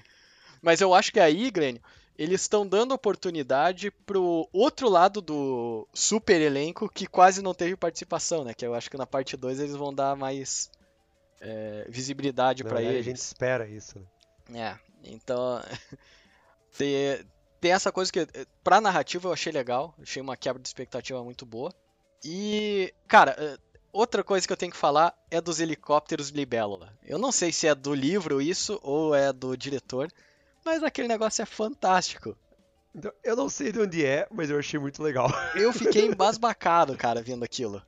[0.60, 1.78] Mas eu acho que aí, Glenn,
[2.18, 8.44] eles estão dando oportunidade pro outro lado do super elenco que quase não teve participação,
[8.44, 8.54] né?
[8.54, 10.70] Que eu acho que na parte 2 eles vão dar mais
[11.40, 13.00] é, visibilidade para eles.
[13.00, 13.98] A gente espera isso.
[14.54, 15.62] É, então
[16.76, 17.24] tem,
[17.60, 18.26] tem essa coisa que
[18.62, 21.72] pra narrativa eu achei legal, achei uma quebra de expectativa muito boa.
[22.24, 23.58] E, cara, eh,
[23.92, 26.96] outra coisa que eu tenho que falar é dos helicópteros Libélula.
[27.02, 30.08] Eu não sei se é do livro isso ou é do diretor,
[30.64, 32.36] mas aquele negócio é fantástico.
[32.94, 35.28] Então, eu não sei de onde é, mas eu achei muito legal.
[35.56, 37.82] Eu fiquei embasbacado, cara, vendo aquilo.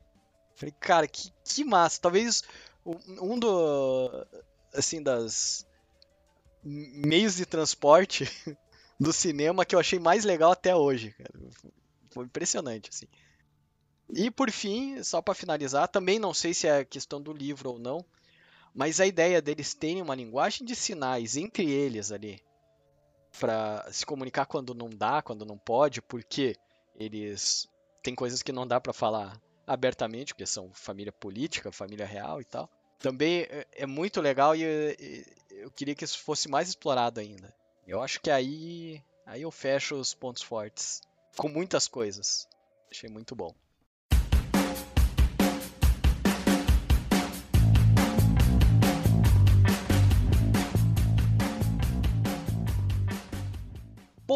[0.55, 2.01] Falei, cara, que, que massa.
[2.01, 2.43] Talvez
[2.85, 4.27] um do.
[4.73, 5.67] Assim, das.
[6.63, 8.27] Meios de transporte
[8.99, 11.35] do cinema que eu achei mais legal até hoje, cara.
[12.11, 13.07] Foi impressionante, assim.
[14.15, 17.79] E por fim, só para finalizar, também não sei se é questão do livro ou
[17.79, 18.05] não,
[18.75, 22.41] mas a ideia deles terem uma linguagem de sinais entre eles ali,
[23.39, 26.57] para se comunicar quando não dá, quando não pode, porque
[26.97, 27.69] eles
[28.03, 32.45] têm coisas que não dá para falar abertamente, porque são família política, família real e
[32.45, 32.69] tal.
[32.99, 37.55] Também é, é muito legal e eu queria que isso fosse mais explorado ainda.
[37.87, 41.03] Eu acho que aí, aí eu fecho os pontos fortes
[41.37, 42.49] com muitas coisas.
[42.91, 43.55] Achei muito bom.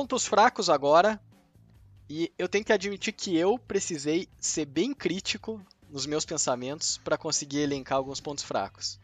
[0.09, 1.21] Pontos fracos agora.
[2.09, 7.19] E eu tenho que admitir que eu precisei ser bem crítico nos meus pensamentos para
[7.19, 8.99] conseguir elencar alguns pontos fracos.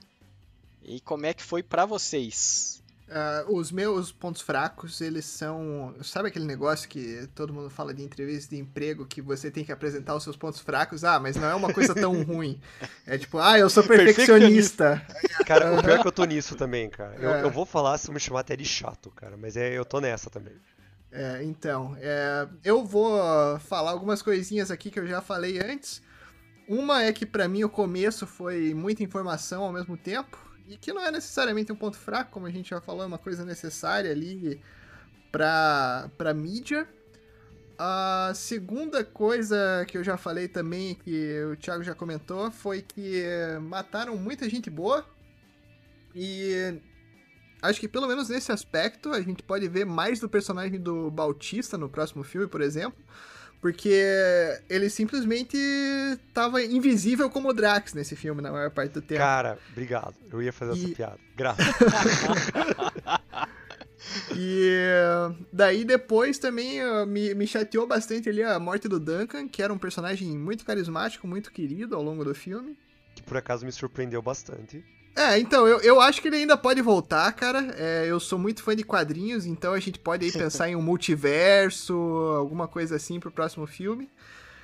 [0.83, 2.83] E como é que foi para vocês?
[3.07, 5.95] Uh, os meus pontos fracos, eles são.
[6.03, 9.71] Sabe aquele negócio que todo mundo fala de entrevista de emprego que você tem que
[9.71, 11.05] apresentar os seus pontos fracos?
[11.05, 12.59] Ah, mas não é uma coisa tão ruim.
[13.07, 15.07] É tipo, ah, eu sou perfeccionista.
[15.47, 17.15] Cara, o pior é que eu tô nisso também, cara.
[17.17, 17.43] Eu, é.
[17.43, 20.31] eu vou falar se me chamar até de chato, cara, mas é, eu tô nessa
[20.31, 20.55] também.
[21.17, 23.21] É, então, é, eu vou
[23.61, 26.03] falar algumas coisinhas aqui que eu já falei antes.
[26.69, 30.93] Uma é que para mim o começo foi muita informação ao mesmo tempo e que
[30.93, 34.11] não é necessariamente um ponto fraco, como a gente já falou, é uma coisa necessária
[34.11, 34.61] ali
[35.31, 36.89] para para mídia.
[37.79, 43.23] A segunda coisa que eu já falei também, que o Thiago já comentou, foi que
[43.63, 45.07] mataram muita gente boa.
[46.13, 46.75] E
[47.65, 51.79] acho que pelo menos nesse aspecto a gente pode ver mais do personagem do Bautista
[51.79, 53.03] no próximo filme, por exemplo.
[53.61, 54.05] Porque
[54.69, 55.57] ele simplesmente
[56.35, 59.21] tava invisível como o Drax nesse filme, na maior parte do tempo.
[59.21, 60.15] Cara, obrigado.
[60.31, 60.85] Eu ia fazer e...
[60.85, 61.19] essa piada.
[61.35, 61.65] Graças.
[64.37, 64.71] e
[65.51, 69.73] daí depois também uh, me, me chateou bastante ali a morte do Duncan, que era
[69.73, 72.79] um personagem muito carismático, muito querido ao longo do filme.
[73.15, 74.85] Que por acaso me surpreendeu bastante.
[75.17, 77.75] É, então, eu, eu acho que ele ainda pode voltar, cara.
[77.79, 80.83] É, eu sou muito fã de quadrinhos, então a gente pode aí pensar em um
[80.83, 81.95] multiverso,
[82.37, 84.11] alguma coisa assim pro próximo filme.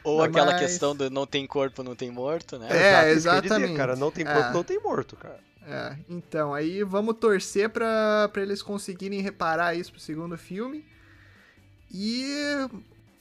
[0.02, 0.30] Ou Mas...
[0.30, 2.68] aquela questão do não tem corpo, não tem morto, né?
[2.70, 3.68] É, exatamente.
[3.68, 4.52] Dizer, cara, não tem corpo, é.
[4.52, 5.38] não tem morto, cara.
[5.66, 10.84] É, então, aí vamos torcer pra, pra eles conseguirem reparar isso pro segundo filme.
[11.92, 12.24] E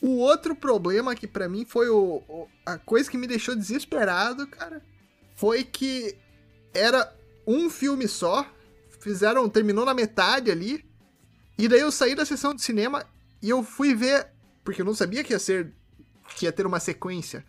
[0.01, 4.47] o outro problema que para mim foi o, o, a coisa que me deixou desesperado,
[4.47, 4.81] cara,
[5.35, 6.17] foi que
[6.73, 7.13] era
[7.51, 8.45] um filme só,
[8.99, 10.85] fizeram, terminou na metade ali,
[11.57, 13.03] e daí eu saí da sessão de cinema
[13.41, 14.27] e eu fui ver,
[14.63, 15.73] porque eu não sabia que ia ser,
[16.35, 17.43] que ia ter uma sequência.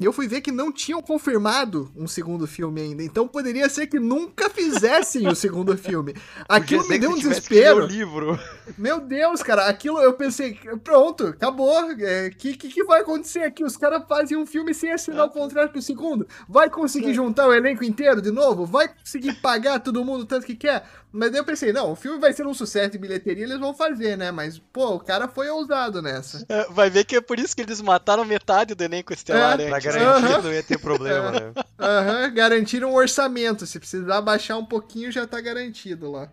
[0.00, 3.02] E eu fui ver que não tinham confirmado um segundo filme ainda.
[3.02, 6.14] Então poderia ser que nunca fizessem o segundo filme.
[6.48, 7.84] Aquilo me deu um desespero.
[7.84, 8.38] livro.
[8.76, 11.68] Meu Deus, cara, aquilo eu pensei, pronto, acabou.
[11.68, 13.64] O é, que, que, que, vai acontecer aqui?
[13.64, 16.28] Os caras fazem um filme sem assinar o contrato pro segundo.
[16.48, 18.64] Vai conseguir juntar o elenco inteiro de novo?
[18.64, 20.84] Vai conseguir pagar todo mundo tanto que quer?
[21.10, 23.72] Mas daí eu pensei, não, o filme vai ser um sucesso de bilheteria, eles vão
[23.72, 24.30] fazer, né?
[24.30, 26.44] Mas, pô, o cara foi ousado nessa.
[26.48, 29.58] É, vai ver que é por isso que eles mataram metade do elenco estelar.
[29.58, 30.42] É, pra garantir uh -huh.
[30.42, 31.52] não ia ter problema, né?
[31.78, 32.34] Aham, uh -huh.
[32.34, 33.66] garantiram um orçamento.
[33.66, 36.30] Se precisar baixar um pouquinho, já tá garantido lá.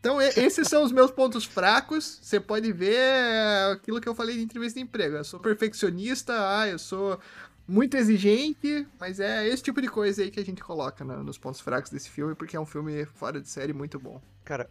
[0.00, 2.18] Então, esses são os meus pontos fracos.
[2.20, 5.16] Você pode ver é, aquilo que eu falei de entrevista de emprego.
[5.16, 7.18] Eu sou perfeccionista, ah, eu sou
[7.66, 11.60] muito exigente, mas é esse tipo de coisa aí que a gente coloca nos pontos
[11.60, 14.20] fracos desse filme, porque é um filme fora de série muito bom.
[14.44, 14.68] Cara,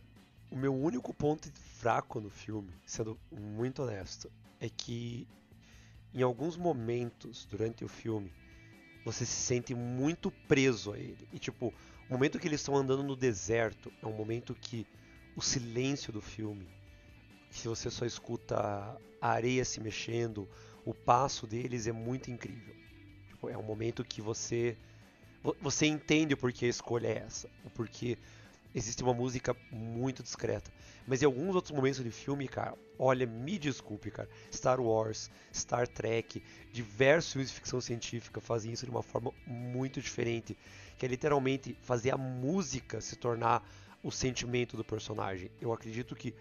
[0.52, 5.28] o meu único ponto fraco no filme, sendo muito honesto, é que
[6.14, 8.32] em alguns momentos durante o filme
[9.04, 11.28] você se sente muito preso a ele.
[11.32, 11.74] E tipo,
[12.10, 14.88] o momento que eles estão andando no deserto é um momento que
[15.36, 16.68] o silêncio do filme,
[17.50, 18.56] se você só escuta
[19.22, 20.48] a areia se mexendo,
[20.86, 22.76] o passo deles é muito incrível.
[23.28, 24.78] Tipo, é um momento que você
[25.62, 28.18] você entende o porquê a escolha é essa, o porquê
[28.74, 30.72] existe uma música muito discreta.
[31.06, 35.88] Mas em alguns outros momentos do filme, cara, olha, me desculpe, cara, Star Wars, Star
[35.88, 40.58] Trek, diversos filmes de ficção científica fazem isso de uma forma muito diferente,
[40.98, 43.64] que é literalmente fazer a música se tornar
[44.02, 45.50] o sentimento do personagem.
[45.62, 46.34] Eu acredito que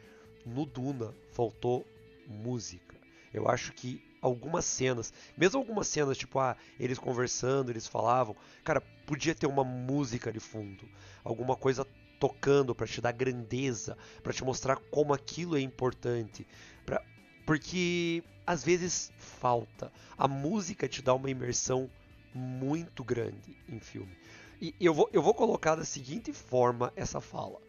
[0.45, 1.87] no Duna faltou
[2.27, 2.97] música.
[3.33, 8.81] Eu acho que algumas cenas, mesmo algumas cenas, tipo, ah, eles conversando, eles falavam, cara,
[8.81, 10.88] podia ter uma música de fundo,
[11.25, 11.87] alguma coisa
[12.22, 16.46] tocando para te dar grandeza, para te mostrar como aquilo é importante,
[16.87, 17.04] pra...
[17.44, 19.92] porque às vezes falta.
[20.16, 21.90] A música te dá uma imersão
[22.32, 24.16] muito grande em filme.
[24.61, 27.61] E eu vou, eu vou colocar da seguinte forma essa fala.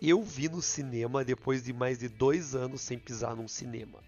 [0.00, 4.02] Eu vi no cinema depois de mais de dois anos sem pisar num cinema.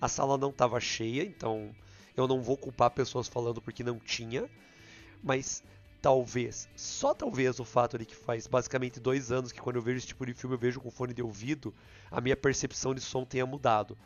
[0.00, 1.76] A sala não estava cheia, então
[2.16, 4.48] eu não vou culpar pessoas falando porque não tinha,
[5.22, 5.62] mas
[6.04, 9.96] talvez, só talvez o fato de que faz basicamente dois anos que quando eu vejo
[9.96, 11.72] esse tipo de filme eu vejo com fone de ouvido,
[12.10, 13.96] a minha percepção de som tenha mudado.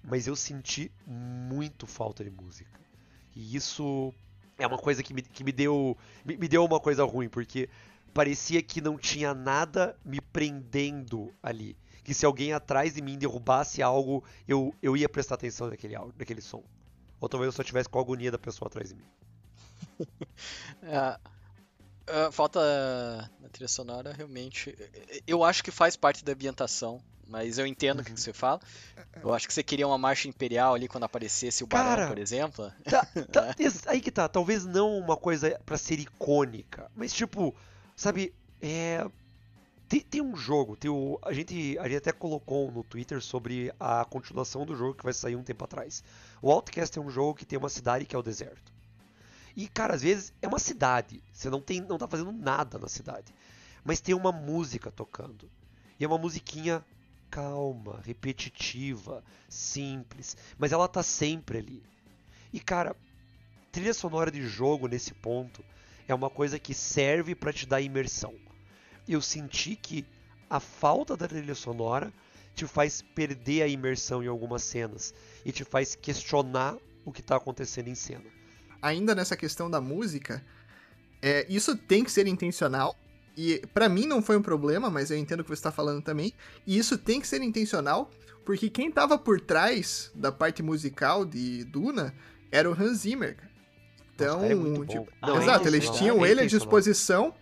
[0.00, 2.78] Mas eu senti muito falta de música.
[3.34, 4.14] E isso
[4.56, 7.68] é uma coisa que me, que me deu me, me deu uma coisa ruim, porque
[8.12, 11.76] parecia que não tinha nada me prendendo ali.
[12.04, 16.40] Que se alguém atrás de mim derrubasse algo, eu, eu ia prestar atenção naquele, naquele
[16.40, 16.62] som.
[17.20, 19.04] Ou talvez eu só tivesse com a agonia da pessoa atrás de mim.
[20.82, 21.18] é,
[22.06, 22.60] é, falta
[23.40, 24.76] na trilha sonora, realmente.
[25.26, 28.60] Eu acho que faz parte da ambientação mas eu entendo o que, que, você fala.
[29.22, 32.18] Eu acho que você queria uma marcha imperial ali quando aparecesse o Barão, Cara, por
[32.18, 32.72] exemplo.
[32.84, 33.54] Tá, tá,
[33.86, 37.54] aí que tá, talvez não uma coisa para ser icônica, mas tipo,
[37.96, 39.06] sabe, é.
[39.86, 43.70] Tem, tem um jogo, tem o, a, gente, a gente até colocou no Twitter sobre
[43.78, 46.02] a continuação do jogo que vai sair um tempo atrás.
[46.40, 48.72] O Outcast é um jogo que tem uma cidade que é o deserto.
[49.56, 52.88] E, cara, às vezes é uma cidade, você não, tem, não tá fazendo nada na
[52.88, 53.32] cidade,
[53.84, 55.48] mas tem uma música tocando.
[55.98, 56.84] E é uma musiquinha
[57.30, 61.82] calma, repetitiva, simples, mas ela tá sempre ali.
[62.52, 62.96] E cara,
[63.72, 65.64] trilha sonora de jogo nesse ponto
[66.06, 68.34] é uma coisa que serve para te dar imersão.
[69.08, 70.04] Eu senti que
[70.48, 72.12] a falta da trilha sonora
[72.54, 75.12] te faz perder a imersão em algumas cenas
[75.44, 78.33] e te faz questionar o que está acontecendo em cena.
[78.84, 80.44] Ainda nessa questão da música,
[81.22, 82.94] é, isso tem que ser intencional,
[83.34, 86.02] e para mim não foi um problema, mas eu entendo o que você está falando
[86.02, 86.34] também.
[86.66, 88.10] E isso tem que ser intencional,
[88.44, 92.14] porque quem tava por trás da parte musical de Duna
[92.52, 93.38] era o Hans Zimmer.
[94.14, 97.34] Então, Nossa, é tipo, não, exato, é eles tinham é ele à disposição.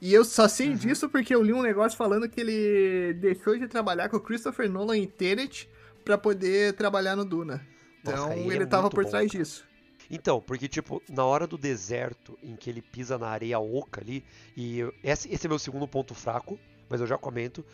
[0.00, 0.76] E eu só sei uhum.
[0.76, 4.70] disso porque eu li um negócio falando que ele deixou de trabalhar com o Christopher
[4.70, 5.68] Nolan em Tenet
[6.04, 7.66] para poder trabalhar no Duna.
[8.00, 9.42] Então, Nossa, ele, é tava por bom, trás cara.
[9.42, 9.64] disso.
[10.10, 14.24] Então, porque, tipo, na hora do deserto, em que ele pisa na areia oca ali,
[14.56, 17.64] e esse, esse é meu segundo ponto fraco, mas eu já comento.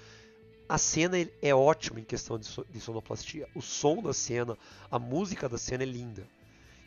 [0.69, 3.49] A cena é ótima em questão de, so, de sonoplastia.
[3.55, 4.57] O som da cena,
[4.91, 6.27] a música da cena é linda.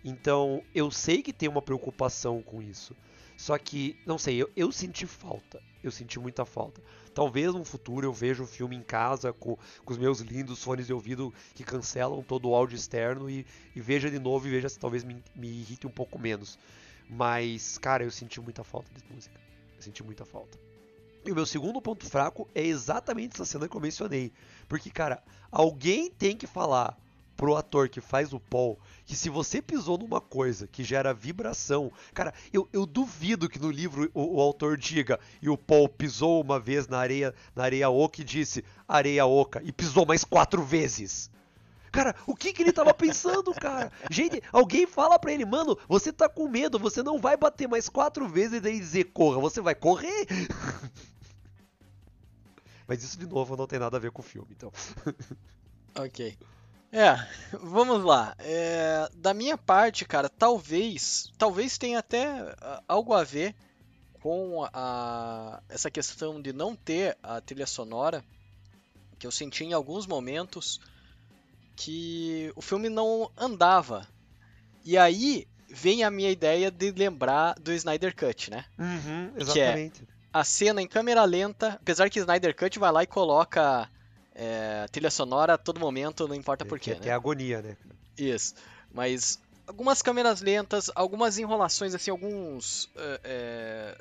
[0.04, 2.96] Então, eu sei que tem uma preocupação com isso.
[3.38, 5.62] Só que, não sei, eu, eu senti falta.
[5.84, 6.82] Eu senti muita falta.
[7.14, 10.88] Talvez no futuro eu veja o filme em casa com, com os meus lindos fones
[10.88, 14.70] de ouvido que cancelam todo o áudio externo e, e veja de novo e veja
[14.70, 16.58] se talvez me, me irrite um pouco menos.
[17.10, 19.40] Mas, cara, eu senti muita falta de música.
[19.76, 20.58] Eu senti muita falta.
[21.26, 24.32] E o meu segundo ponto fraco é exatamente essa cena que eu mencionei.
[24.68, 26.98] Porque, cara, alguém tem que falar
[27.36, 31.92] pro ator que faz o Paul que se você pisou numa coisa que gera vibração,
[32.14, 36.42] cara, eu, eu duvido que no livro o, o, autor diga e o Paul pisou
[36.42, 40.64] uma vez na areia na areia oca e disse areia oca e pisou mais quatro
[40.64, 41.30] vezes.
[41.92, 43.92] Cara, o que, que ele tava pensando, cara?
[44.10, 47.88] Gente, alguém fala pra ele, mano, você tá com medo, você não vai bater mais
[47.88, 50.26] quatro vezes e dizer corra, você vai correr?
[52.88, 54.72] Mas isso de novo não tem nada a ver com o filme, então.
[55.96, 56.36] ok.
[56.94, 57.18] É,
[57.58, 58.36] vamos lá.
[58.38, 62.56] É, da minha parte, cara, talvez, talvez tenha até
[62.88, 63.56] algo a ver
[64.22, 68.24] com a, essa questão de não ter a trilha sonora,
[69.18, 70.80] que eu senti em alguns momentos
[71.76, 74.08] que o filme não andava.
[74.86, 78.66] E aí vem a minha ideia de lembrar do Snyder Cut, né?
[78.78, 80.04] Uhum, exatamente.
[80.04, 83.90] Que é a cena em câmera lenta, apesar que Snyder Cut vai lá e coloca
[84.36, 86.92] é, trilha sonora a todo momento, não importa porquê.
[86.92, 87.08] É, né?
[87.08, 87.78] é agonia, né?
[88.18, 88.56] Isso.
[88.92, 93.98] Mas algumas câmeras lentas, algumas enrolações, assim, alguns é, é,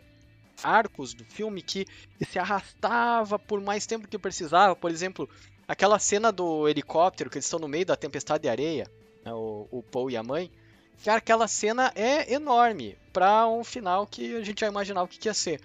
[0.62, 1.86] arcos do filme que,
[2.28, 4.74] se arrastava por mais tempo que precisava.
[4.74, 5.28] Por exemplo,
[5.66, 8.90] aquela cena do helicóptero que eles estão no meio da tempestade de areia,
[9.24, 10.50] né, o, o Paul e a mãe.
[11.04, 15.18] Cara, aquela cena é enorme para um final que a gente já imaginava o que,
[15.18, 15.60] que ia ser.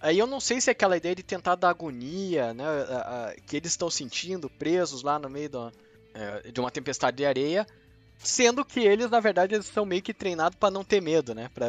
[0.00, 3.34] Aí eu não sei se é aquela ideia de tentar dar agonia, né, a, a,
[3.34, 5.72] que eles estão sentindo presos lá no meio do,
[6.14, 7.66] é, de uma tempestade de areia,
[8.18, 11.50] sendo que eles na verdade eles são meio que treinados para não ter medo, né,
[11.52, 11.66] para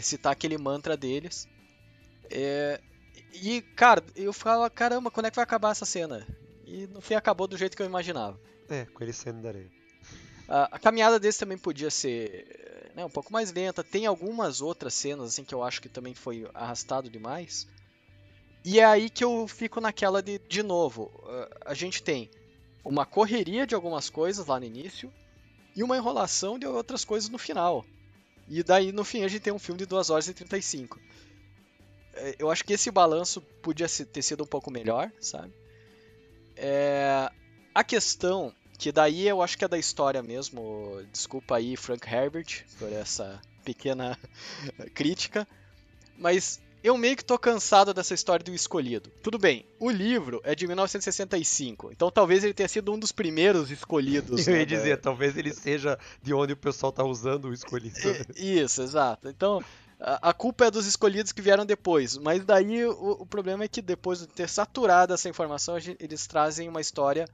[0.00, 1.48] citar aquele mantra deles.
[2.30, 2.80] É,
[3.32, 6.24] e cara, eu falo caramba, quando é que vai acabar essa cena?
[6.64, 8.38] E no fim acabou do jeito que eu imaginava.
[8.68, 9.70] É, com eles saindo da areia.
[10.48, 12.65] A, a caminhada desse também podia ser
[12.96, 13.84] né, um pouco mais lenta.
[13.84, 17.68] Tem algumas outras cenas assim que eu acho que também foi arrastado demais.
[18.64, 21.12] E é aí que eu fico naquela de, de novo,
[21.64, 22.30] a gente tem
[22.82, 25.12] uma correria de algumas coisas lá no início
[25.76, 27.84] e uma enrolação de outras coisas no final.
[28.48, 30.98] E daí no fim a gente tem um filme de 2 horas e 35.
[32.14, 35.52] É, eu acho que esse balanço podia ter sido um pouco melhor, sabe?
[36.56, 37.30] É...
[37.74, 42.64] A questão, que daí eu acho que é da história mesmo, desculpa aí Frank Herbert
[42.78, 44.18] por essa pequena
[44.94, 45.46] crítica,
[46.18, 49.10] mas eu meio que tô cansado dessa história do escolhido.
[49.22, 53.70] Tudo bem, o livro é de 1965, então talvez ele tenha sido um dos primeiros
[53.70, 54.46] escolhidos.
[54.46, 57.96] Eu ia né, dizer, talvez ele seja de onde o pessoal tá usando o escolhido.
[58.36, 59.28] Isso, exato.
[59.28, 59.64] Então,
[59.98, 62.16] a, culpa é dos escolhidos que vieram depois.
[62.18, 66.68] Mas daí o, o problema é que depois de ter saturado essa informação, eles trazem
[66.68, 67.26] uma história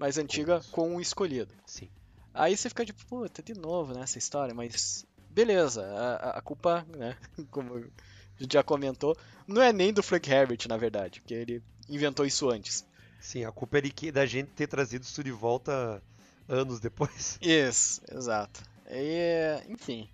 [0.00, 1.54] mais antiga com o escolhido.
[1.66, 1.90] Sim.
[2.32, 6.86] Aí você fica tipo, puta, de novo, né, essa história, mas beleza, a, a culpa,
[6.96, 7.16] né,
[7.50, 9.14] como a gente já comentou,
[9.46, 12.84] não é nem do Frank Herbert, na verdade, porque ele inventou isso antes.
[13.20, 16.02] Sim, a culpa é de, da gente ter trazido isso de volta
[16.48, 17.38] anos depois.
[17.42, 18.62] Isso, exato.
[18.90, 20.08] E, enfim,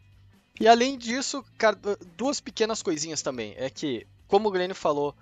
[0.61, 1.79] e além disso, cara,
[2.17, 3.55] duas pequenas coisinhas também.
[3.57, 5.15] É que, como o Glenn falou,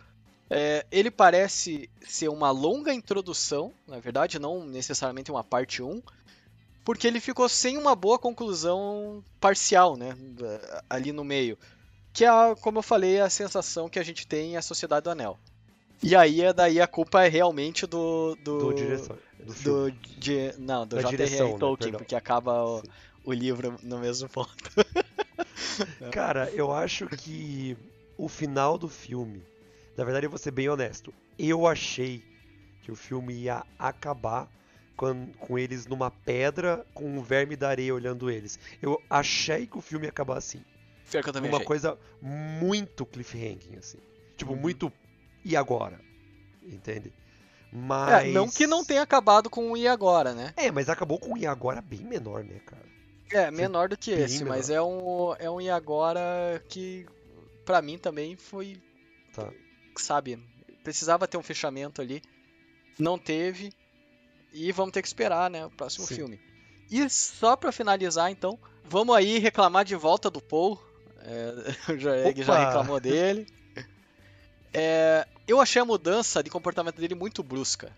[0.50, 6.02] é, ele parece ser uma longa introdução, na verdade, não necessariamente uma parte 1,
[6.84, 10.14] porque ele ficou sem uma boa conclusão parcial, né,
[10.88, 11.58] ali no meio.
[12.12, 15.38] Que é, como eu falei, a sensação que a gente tem a Sociedade do Anel.
[16.02, 18.36] E aí, é daí a culpa é realmente do.
[18.44, 19.18] Do, do diretor.
[19.38, 21.52] Do, do de, não, do J.R.R.
[21.52, 21.58] Né?
[21.58, 21.98] Tolkien, né?
[21.98, 22.82] porque acaba o,
[23.24, 24.54] o livro no mesmo ponto.
[26.12, 27.76] Cara, eu acho que
[28.16, 29.42] o final do filme,
[29.96, 32.22] na verdade eu vou ser bem honesto, eu achei
[32.82, 34.48] que o filme ia acabar
[34.96, 38.58] com, com eles numa pedra com um verme da areia olhando eles.
[38.80, 40.62] Eu achei que o filme ia acabar assim.
[41.10, 41.66] Pior que eu também Uma achei.
[41.66, 43.98] coisa muito cliffhanging, assim.
[44.36, 44.58] Tipo, uhum.
[44.58, 44.92] muito.
[45.44, 46.00] E agora?
[46.62, 47.12] Entende?
[47.72, 48.26] Mas.
[48.26, 50.54] É, não que não tenha acabado com o E agora, né?
[50.56, 52.84] É, mas acabou com o E agora bem menor, né, cara?
[53.30, 57.06] É, menor do que esse, mas é um, é um e agora que
[57.64, 58.80] para mim também foi.
[59.34, 59.50] Tá.
[59.96, 60.38] Sabe,
[60.82, 62.22] precisava ter um fechamento ali.
[62.98, 63.72] Não teve.
[64.52, 65.66] E vamos ter que esperar, né?
[65.66, 66.14] O próximo Sim.
[66.14, 66.40] filme.
[66.90, 70.78] E só para finalizar, então, vamos aí reclamar de volta do Paul.
[71.18, 71.52] É,
[71.92, 73.46] o já reclamou dele.
[74.76, 77.96] É, eu achei a mudança de comportamento dele muito brusca.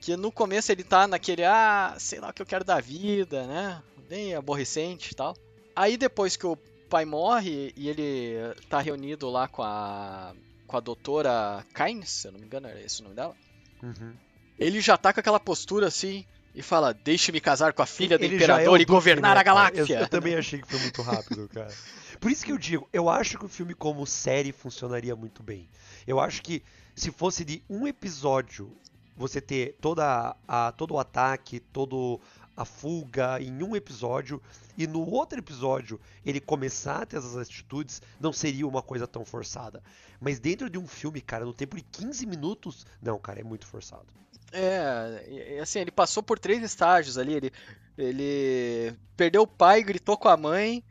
[0.00, 3.44] Que no começo ele tá naquele, ah, sei lá o que eu quero da vida,
[3.44, 3.82] né?
[4.08, 5.36] bem aborrecente e tal.
[5.74, 6.56] Aí depois que o
[6.88, 8.36] pai morre e ele
[8.68, 10.34] tá reunido lá com a
[10.66, 13.34] com a doutora Kynes, se eu não me engano, era esse o nome dela.
[13.82, 14.12] Uhum.
[14.58, 18.24] Ele já tá com aquela postura assim e fala: Deixe-me casar com a filha do
[18.24, 19.94] ele imperador é e governar né, a galáxia.
[19.94, 21.72] Eu, eu, também achei que foi muito rápido, cara.
[22.18, 25.68] Por isso que eu digo, eu acho que o filme como série funcionaria muito bem.
[26.06, 26.62] Eu acho que
[26.94, 28.74] se fosse de um episódio
[29.14, 32.20] você ter toda a, todo o ataque, todo
[32.56, 34.40] a fuga em um episódio
[34.78, 39.24] e no outro episódio ele começar a ter essas atitudes, não seria uma coisa tão
[39.24, 39.82] forçada.
[40.20, 43.66] Mas dentro de um filme, cara, no tempo de 15 minutos, não, cara, é muito
[43.66, 44.06] forçado.
[44.52, 47.52] É, assim, ele passou por três estágios ali, ele,
[47.98, 50.82] ele perdeu o pai, gritou com a mãe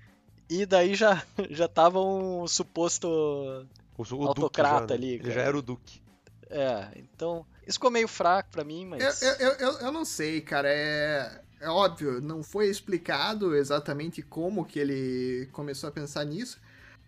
[0.48, 3.08] e daí já, já tava um suposto
[3.98, 5.14] o, o autocrata já, ali.
[5.16, 6.02] Ele já era o Duque.
[6.48, 7.46] É, então.
[7.66, 9.22] Isso ficou meio fraco pra mim, mas.
[9.22, 10.70] Eu, eu, eu, eu não sei, cara.
[10.70, 16.60] É é óbvio, não foi explicado exatamente como que ele começou a pensar nisso,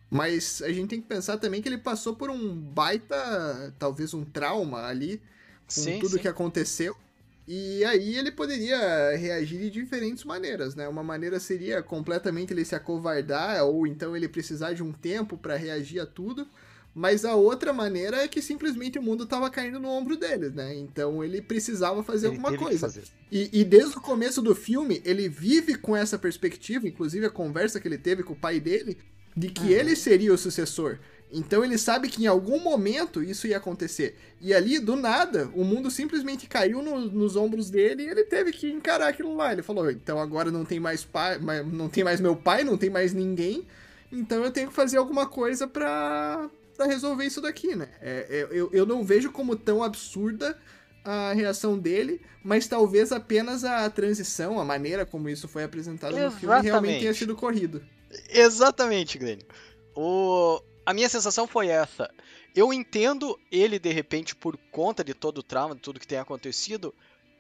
[0.10, 4.26] mas a gente tem que pensar também que ele passou por um baita, talvez um
[4.26, 5.22] trauma ali,
[5.66, 6.20] com sim, tudo sim.
[6.20, 6.97] que aconteceu.
[7.47, 10.88] E aí ele poderia reagir de diferentes maneiras, né?
[10.88, 15.55] Uma maneira seria completamente ele se acovardar, ou então ele precisar de um tempo para
[15.55, 16.47] reagir a tudo.
[16.98, 20.76] Mas a outra maneira é que simplesmente o mundo estava caindo no ombro deles, né?
[20.76, 22.91] Então ele precisava fazer ele alguma coisa.
[23.32, 27.80] E, e, desde o começo do filme, ele vive com essa perspectiva, inclusive a conversa
[27.80, 28.98] que ele teve com o pai dele,
[29.36, 29.70] de que uhum.
[29.70, 30.98] ele seria o sucessor.
[31.32, 34.18] Então ele sabe que em algum momento isso ia acontecer.
[34.41, 38.52] E ali, do nada, o mundo simplesmente caiu no, nos ombros dele e ele teve
[38.52, 39.54] que encarar aquilo lá.
[39.54, 41.38] Ele falou: então agora não tem mais pai,
[41.72, 43.68] não tem mais meu pai, não tem mais ninguém.
[44.12, 47.89] Então eu tenho que fazer alguma coisa pra, para resolver isso daqui, né?
[47.99, 50.57] É, é, eu, eu não vejo como tão absurda
[51.03, 56.34] a reação dele, mas talvez apenas a transição, a maneira como isso foi apresentado Exatamente.
[56.34, 57.84] no filme realmente tenha sido corrido.
[58.30, 59.39] Exatamente, Glenn.
[59.95, 60.61] O...
[60.86, 62.09] A minha sensação foi essa.
[62.55, 66.17] Eu entendo ele, de repente, por conta de todo o trauma, de tudo que tem
[66.17, 66.93] acontecido,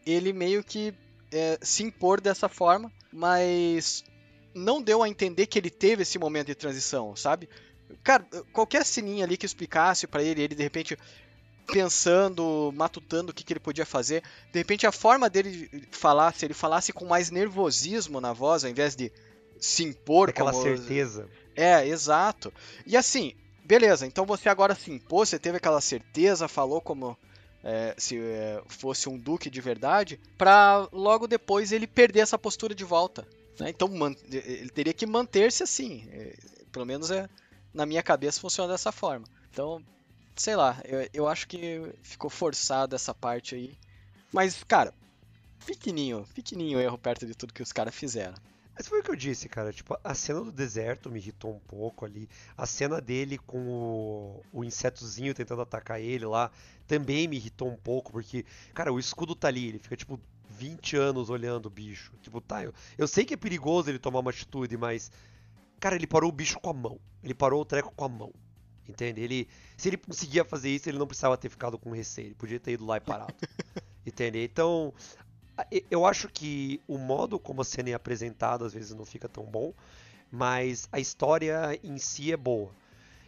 [0.05, 0.93] ele meio que
[1.31, 4.03] é, se impor dessa forma, mas
[4.53, 7.47] não deu a entender que ele teve esse momento de transição, sabe?
[8.03, 10.97] Cara, qualquer sininho ali que explicasse para ele, ele de repente
[11.67, 16.45] pensando, matutando o que, que ele podia fazer, de repente a forma dele falar, se
[16.45, 19.11] ele falasse com mais nervosismo na voz, ao invés de
[19.59, 20.63] se impor Aquela como...
[20.63, 21.27] certeza.
[21.55, 22.53] É, exato.
[22.85, 23.33] E assim,
[23.65, 27.17] beleza, então você agora se impôs, você teve aquela certeza, falou como
[27.63, 32.73] é, se é, fosse um duque de verdade, pra logo depois ele perder essa postura
[32.73, 33.27] de volta.
[33.59, 33.69] Né?
[33.69, 33.89] Então
[34.31, 36.07] ele teria que manter-se assim.
[36.11, 36.35] É,
[36.71, 37.27] pelo menos é,
[37.77, 39.25] na minha cabeça funciona dessa forma.
[39.51, 39.83] Então,
[40.35, 43.77] sei lá, eu, eu acho que ficou forçado essa parte aí.
[44.33, 44.91] Mas, cara,
[45.63, 48.33] pequenininho, pequenininho erro perto de tudo que os caras fizeram.
[48.75, 49.71] Mas foi o que eu disse, cara.
[49.71, 52.27] Tipo, a cena do deserto me irritou um pouco ali.
[52.57, 56.51] A cena dele com o, o insetozinho tentando atacar ele lá
[56.87, 60.19] também me irritou um pouco, porque, cara, o escudo tá ali, ele fica, tipo,
[60.49, 62.13] 20 anos olhando o bicho.
[62.21, 65.11] Tipo, tá, eu, eu sei que é perigoso ele tomar uma atitude, mas.
[65.87, 66.99] Cara, ele parou o bicho com a mão.
[67.23, 68.33] Ele parou o treco com a mão.
[68.89, 69.21] Entende?
[69.21, 72.27] Ele, se ele conseguia fazer isso, ele não precisava ter ficado com receio.
[72.27, 73.33] Ele podia ter ido lá e parado.
[74.05, 74.43] entende?
[74.43, 74.93] Então,
[75.89, 79.45] eu acho que o modo como a cena é apresentada às vezes não fica tão
[79.45, 79.73] bom,
[80.29, 82.69] mas a história em si é boa.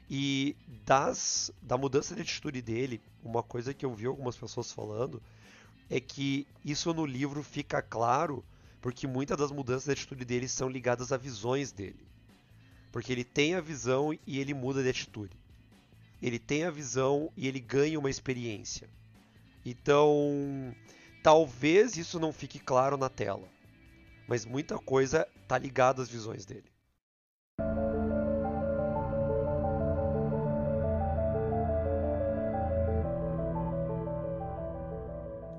[0.10, 0.54] E
[0.86, 5.24] das, da mudança de atitude dele, uma coisa que eu vi algumas pessoas falando
[5.90, 8.44] é que isso no livro fica claro
[8.82, 12.09] porque muitas das mudanças de atitude dele são ligadas a visões dele.
[12.92, 15.38] Porque ele tem a visão e ele muda de atitude.
[16.22, 18.90] Ele tem a visão e ele ganha uma experiência.
[19.66, 20.74] Então,
[21.22, 23.48] Talvez isso não fique claro na tela,
[24.26, 26.72] mas muita coisa tá ligada às visões dele.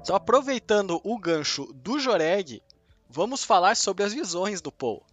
[0.00, 2.62] Então, aproveitando o gancho do Joreg,
[3.08, 5.04] vamos falar sobre as visões do Paul.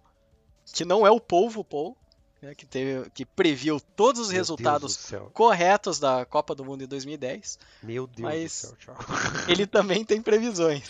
[0.73, 1.97] Que não é o polvo Paul,
[2.41, 6.87] né, que, teve, que previu todos os Meu resultados corretos da Copa do Mundo em
[6.87, 7.59] 2010.
[7.83, 9.05] Meu Deus mas do céu, Thiago.
[9.47, 10.83] Ele também tem previsões.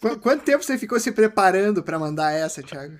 [0.00, 2.98] Qu quanto tempo você ficou se preparando para mandar essa, Thiago?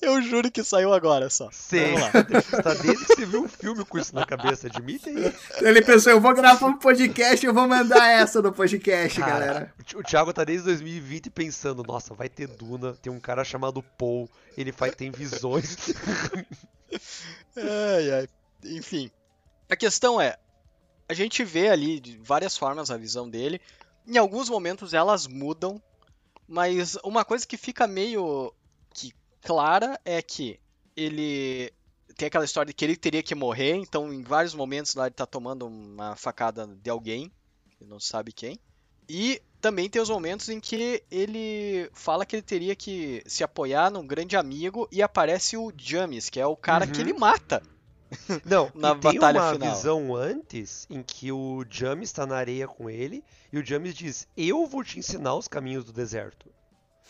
[0.00, 1.48] Eu juro que saiu agora só.
[1.52, 1.94] Sim.
[2.62, 5.34] Tá desde que você viu um filme com isso na cabeça, admite aí.
[5.60, 9.32] Ele pensou, eu vou gravar um podcast e eu vou mandar essa no podcast, Cara,
[9.32, 9.74] galera.
[9.94, 14.30] O Thiago tá desde 2020 pensando, nossa, vai ter Duna, tem um cara chamado Paul,
[14.56, 15.76] ele faz, tem visões.
[17.56, 18.28] ai, ai.
[18.64, 19.10] Enfim.
[19.68, 20.38] A questão é,
[21.08, 23.60] a gente vê ali de várias formas a visão dele.
[24.06, 25.82] Em alguns momentos elas mudam,
[26.46, 28.52] mas uma coisa que fica meio
[28.92, 30.60] que clara é que
[30.96, 31.72] ele
[32.16, 35.14] tem aquela história de que ele teria que morrer, então em vários momentos lá ele
[35.14, 37.32] tá tomando uma facada de alguém,
[37.80, 38.58] não sabe quem.
[39.08, 43.90] E também tem os momentos em que ele fala que ele teria que se apoiar
[43.90, 46.92] num grande amigo e aparece o James, que é o cara Uhum.
[46.92, 47.62] que ele mata.
[48.44, 49.74] Não, Na tem batalha uma final.
[49.74, 54.28] visão antes em que o James está na areia com ele e o James diz:
[54.36, 56.46] Eu vou te ensinar os caminhos do deserto.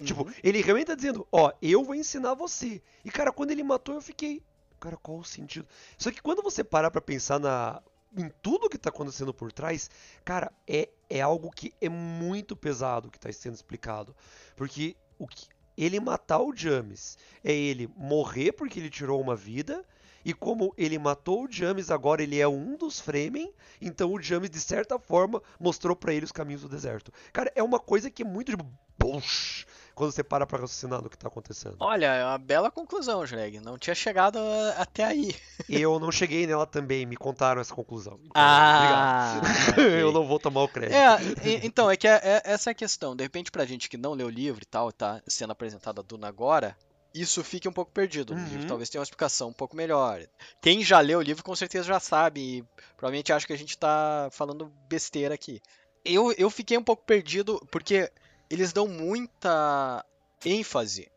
[0.05, 0.33] Tipo, Uhum.
[0.43, 2.81] ele realmente tá dizendo: Ó, eu vou ensinar você.
[3.05, 4.41] E cara, quando ele matou, eu fiquei.
[4.79, 5.67] Cara, qual o sentido?
[5.99, 7.83] Só que quando você parar pra pensar na.
[8.17, 9.91] Em tudo que tá acontecendo por trás,
[10.25, 14.15] cara, é, é algo que é muito pesado que tá sendo explicado.
[14.57, 15.47] Porque o que,
[15.77, 19.85] ele matar o James é ele morrer porque ele tirou uma vida,
[20.25, 24.49] e como ele matou o James, agora ele é um dos Fremen, então o James,
[24.49, 27.13] de certa forma, mostrou pra ele os caminhos do deserto.
[27.33, 28.67] Cara, é uma coisa que é muito tipo.
[28.99, 31.77] Bush, quando você para pra raciocinar no que tá acontecendo.
[31.81, 33.61] Olha, é uma bela conclusão, Greg.
[33.61, 35.35] Não tinha chegado a- até aí.
[35.69, 38.19] Eu não cheguei nela também, me contaram essa conclusão.
[38.23, 39.41] Então, Ah.
[40.01, 40.95] Eu não vou tomar o crédito.
[40.97, 41.19] É,
[41.65, 43.15] então, é que é- é- essa é a questão.
[43.15, 46.05] De repente, pra gente que não leu o livro e tal, tá sendo apresentada a
[46.05, 46.77] Duna agora,
[47.15, 48.33] isso fica um pouco perdido.
[48.33, 48.45] Uhum.
[48.49, 50.21] livro talvez tenha uma explicação um pouco melhor.
[50.61, 52.65] Quem já leu o livro com certeza já sabe e
[52.97, 55.61] provavelmente acha que a gente tá falando besteira aqui.
[56.05, 58.11] Eu, eu fiquei um pouco perdido porque
[58.51, 60.05] eles dão muita
[60.45, 61.11] ênfase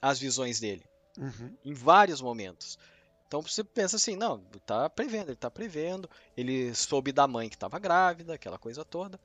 [0.00, 0.84] às visões dele
[1.18, 1.54] Uhum.
[1.64, 2.78] em vários momentos.
[3.28, 7.56] Então você pensa assim, não, tá prevendo, ele tá prevendo, ele soube da mãe que
[7.56, 9.18] estava grávida, aquela coisa toda.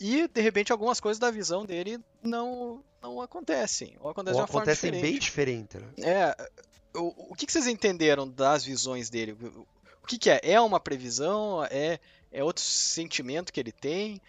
[0.00, 4.42] E de repente algumas coisas da visão dele não não acontecem, ou acontecem de Ou
[4.42, 5.02] uma forma diferente.
[5.02, 5.92] bem diferente, né?
[5.98, 6.48] É,
[6.96, 9.32] o, o que, que vocês entenderam das visões dele?
[9.32, 9.66] O,
[10.02, 10.40] o que, que é?
[10.42, 11.64] É uma previsão?
[11.70, 12.00] É,
[12.32, 14.20] é outro sentimento que ele tem?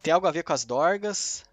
[0.00, 1.44] Tem algo a ver com as dorgas?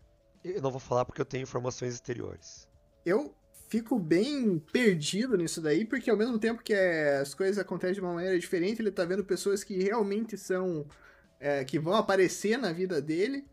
[0.43, 2.67] Eu não vou falar porque eu tenho informações exteriores.
[3.05, 3.35] Eu
[3.69, 8.13] fico bem perdido nisso daí, porque ao mesmo tempo que as coisas acontecem de uma
[8.13, 10.87] maneira diferente, ele tá vendo pessoas que realmente são.
[11.39, 13.47] é, que vão aparecer na vida dele.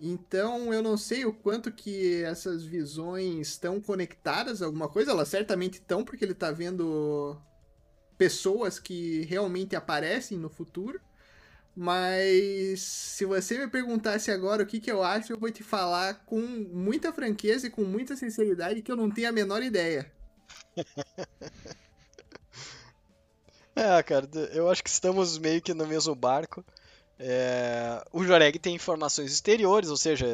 [0.00, 5.12] Então eu não sei o quanto que essas visões estão conectadas a alguma coisa.
[5.12, 7.40] Elas certamente estão, porque ele está vendo
[8.18, 11.00] pessoas que realmente aparecem no futuro.
[11.80, 16.24] Mas se você me perguntasse agora o que, que eu acho, eu vou te falar
[16.26, 20.10] com muita franqueza e com muita sinceridade que eu não tenho a menor ideia.
[23.76, 26.64] é, cara, eu acho que estamos meio que no mesmo barco.
[27.16, 30.26] É, o Joreg tem informações exteriores, ou seja,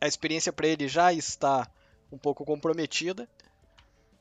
[0.00, 1.70] a experiência para ele já está
[2.10, 3.28] um pouco comprometida,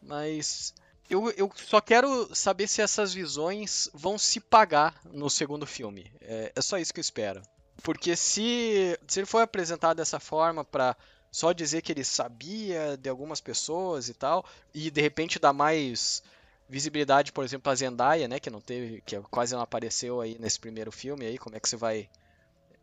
[0.02, 0.74] mas
[1.10, 6.12] eu, eu, só quero saber se essas visões vão se pagar no segundo filme.
[6.22, 7.42] É, é só isso que eu espero.
[7.84, 10.96] Porque se, se ele for apresentado dessa forma para
[11.32, 16.24] só dizer que ele sabia de algumas pessoas e tal, e de repente dar mais
[16.68, 20.60] visibilidade, por exemplo, a Zendaya, né, que não teve, que quase não apareceu aí nesse
[20.60, 22.10] primeiro filme aí, como é que você vai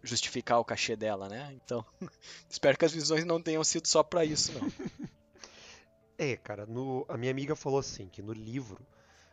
[0.03, 1.53] justificar o cachê dela, né?
[1.55, 1.85] Então,
[2.51, 4.71] espero que as visões não tenham sido só para isso, não.
[6.23, 8.87] É, cara, no, a minha amiga falou assim que no livro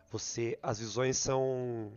[0.10, 1.94] você as visões são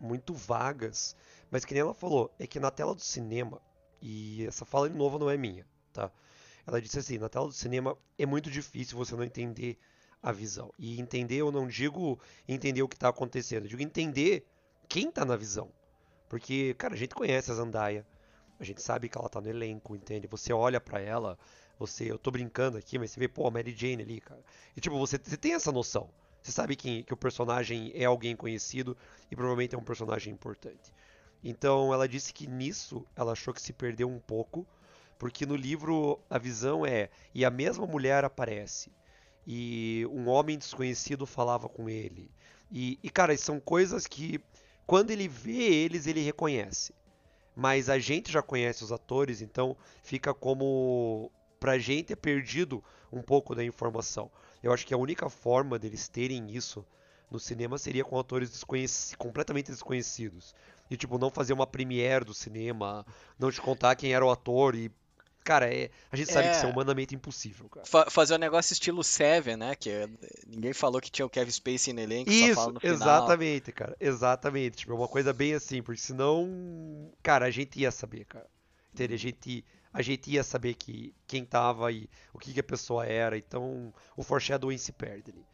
[0.00, 1.14] muito vagas,
[1.48, 3.62] mas que nem ela falou, é que na tela do cinema
[4.00, 6.10] e essa fala de novo não é minha, tá?
[6.66, 9.78] Ela disse assim, na tela do cinema é muito difícil você não entender
[10.20, 10.74] a visão.
[10.76, 12.18] E entender, eu não digo
[12.48, 14.44] entender o que está acontecendo, eu digo entender
[14.88, 15.70] quem está na visão.
[16.28, 18.04] Porque, cara, a gente conhece a Zandaia,
[18.58, 20.26] a gente sabe que ela está no elenco, entende?
[20.26, 21.38] Você olha para ela,
[21.78, 24.42] você, eu tô brincando aqui, mas você vê, pô, Mary Jane ali, cara.
[24.76, 26.08] E tipo, você, você tem essa noção.
[26.42, 28.96] Você sabe que, que o personagem é alguém conhecido
[29.30, 30.92] e provavelmente é um personagem importante.
[31.42, 34.66] Então ela disse que nisso ela achou que se perdeu um pouco,
[35.18, 38.90] porque no livro a visão é e a mesma mulher aparece
[39.46, 42.30] e um homem desconhecido falava com ele.
[42.70, 44.40] E, e cara, são coisas que
[44.86, 46.94] quando ele vê eles, ele reconhece.
[47.54, 51.30] Mas a gente já conhece os atores, então fica como
[51.62, 52.82] pra gente é perdido
[53.12, 54.28] um pouco da informação.
[54.60, 56.84] Eu acho que a única forma deles terem isso
[57.30, 58.64] no cinema seria com atores
[59.16, 60.56] completamente desconhecidos.
[60.90, 63.06] E tipo, não fazer uma premiere do cinema,
[63.38, 64.90] não te contar quem era o ator e
[65.44, 67.84] Cara, é, a gente sabe é, que isso é humanamente impossível, cara.
[67.84, 69.74] Fa fazer um negócio estilo Seven, né?
[69.74, 70.08] Que é,
[70.46, 72.94] ninguém falou que tinha o Kevin Spacey no elenco, isso, só fala no final.
[72.94, 73.96] exatamente, cara.
[73.98, 74.76] Exatamente.
[74.76, 78.46] Tipo, é uma coisa bem assim, porque senão, cara, a gente ia saber, cara.
[78.94, 79.16] Entendeu?
[79.16, 83.06] A gente, a gente ia saber que quem tava aí, o que, que a pessoa
[83.06, 83.36] era.
[83.36, 85.46] Então, o foreshadowing se perde ali.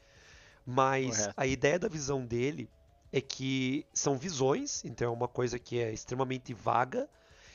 [0.64, 1.34] Mas Correto.
[1.36, 2.70] a ideia da visão dele
[3.12, 7.09] é que são visões, então é uma coisa que é extremamente vaga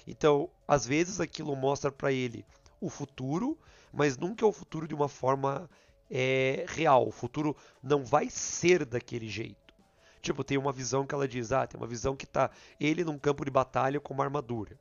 [0.08, 2.46] então, às vezes aquilo mostra para ele
[2.80, 3.58] o futuro,
[3.92, 5.70] mas nunca é o futuro de uma forma
[6.12, 7.08] é, real.
[7.08, 9.74] O futuro não vai ser daquele jeito.
[10.22, 13.20] Tipo, tem uma visão que ela diz, ah, tem uma visão que tá ele num
[13.20, 14.78] campo de batalha com uma armadura.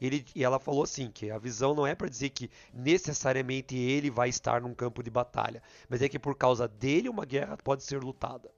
[0.00, 4.10] Ele, e ela falou assim que a visão não é para dizer que necessariamente ele
[4.10, 7.82] vai estar num campo de batalha, mas é que por causa dele uma guerra pode
[7.82, 8.50] ser lutada.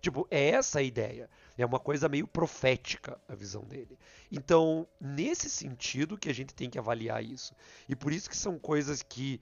[0.00, 1.28] Tipo, é essa a ideia.
[1.58, 3.98] É uma coisa meio profética a visão dele.
[4.32, 7.54] Então, nesse sentido que a gente tem que avaliar isso.
[7.88, 9.40] E por isso que são coisas que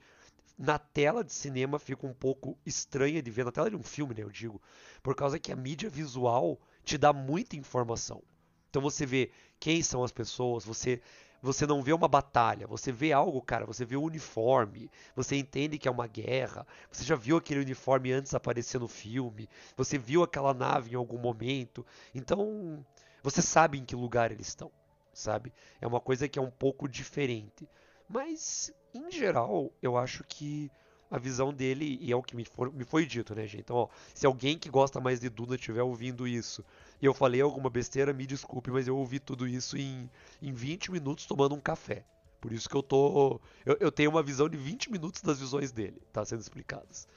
[0.57, 4.13] na tela de cinema fica um pouco estranha de ver, na tela de um filme,
[4.13, 4.61] né, eu digo,
[5.01, 8.21] por causa que a mídia visual te dá muita informação.
[8.69, 11.01] Então você vê quem são as pessoas, você
[11.41, 15.77] você não vê uma batalha, você vê algo, cara, você vê o uniforme, você entende
[15.77, 20.23] que é uma guerra, você já viu aquele uniforme antes aparecer no filme, você viu
[20.23, 22.85] aquela nave em algum momento, então
[23.23, 24.71] você sabe em que lugar eles estão,
[25.13, 25.53] sabe?
[25.79, 27.67] É uma coisa que é um pouco diferente.
[28.07, 30.71] Mas, em geral, eu acho que
[31.11, 33.61] a visão dele, e é o que me, for, me foi dito, né, gente?
[33.61, 36.63] Então, ó, se alguém que gosta mais de Duna estiver ouvindo isso
[37.01, 40.09] e eu falei alguma besteira, me desculpe, mas eu ouvi tudo isso em,
[40.41, 42.03] em 20 minutos tomando um café.
[42.41, 43.39] Por isso que eu tô.
[43.65, 47.07] Eu, eu tenho uma visão de 20 minutos das visões dele, tá sendo explicadas.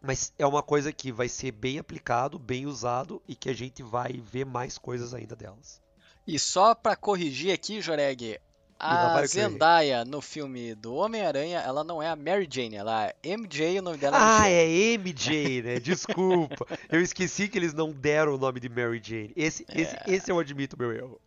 [0.00, 3.82] Mas é uma coisa que vai ser bem aplicado, bem usado e que a gente
[3.82, 5.80] vai ver mais coisas ainda delas.
[6.26, 8.38] E só para corrigir aqui, Joreg,
[8.82, 13.78] a Zendaya no filme do Homem-Aranha, ela não é a Mary Jane, ela é MJ,
[13.78, 15.78] o nome dela é Ah, é MJ, né?
[15.78, 16.66] Desculpa.
[16.90, 19.32] eu esqueci que eles não deram o nome de Mary Jane.
[19.36, 19.80] Esse, é...
[19.80, 21.20] esse, esse eu admito meu erro.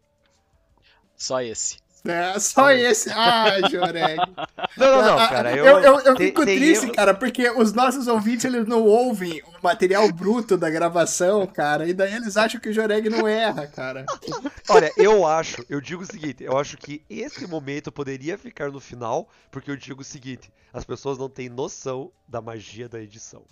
[1.15, 1.77] Só esse.
[2.05, 3.09] É, só esse.
[3.11, 4.17] Ah, Joreg.
[4.77, 5.55] Não, não, não, cara.
[5.55, 9.41] Eu, eu, eu, eu fico tem, triste, cara, porque os nossos ouvintes eles não ouvem
[9.41, 13.67] o material bruto da gravação, cara, e daí eles acham que o Joreg não erra,
[13.67, 14.05] cara.
[14.67, 18.81] Olha, eu acho, eu digo o seguinte, eu acho que esse momento poderia ficar no
[18.81, 23.43] final, porque eu digo o seguinte, as pessoas não têm noção da magia da edição.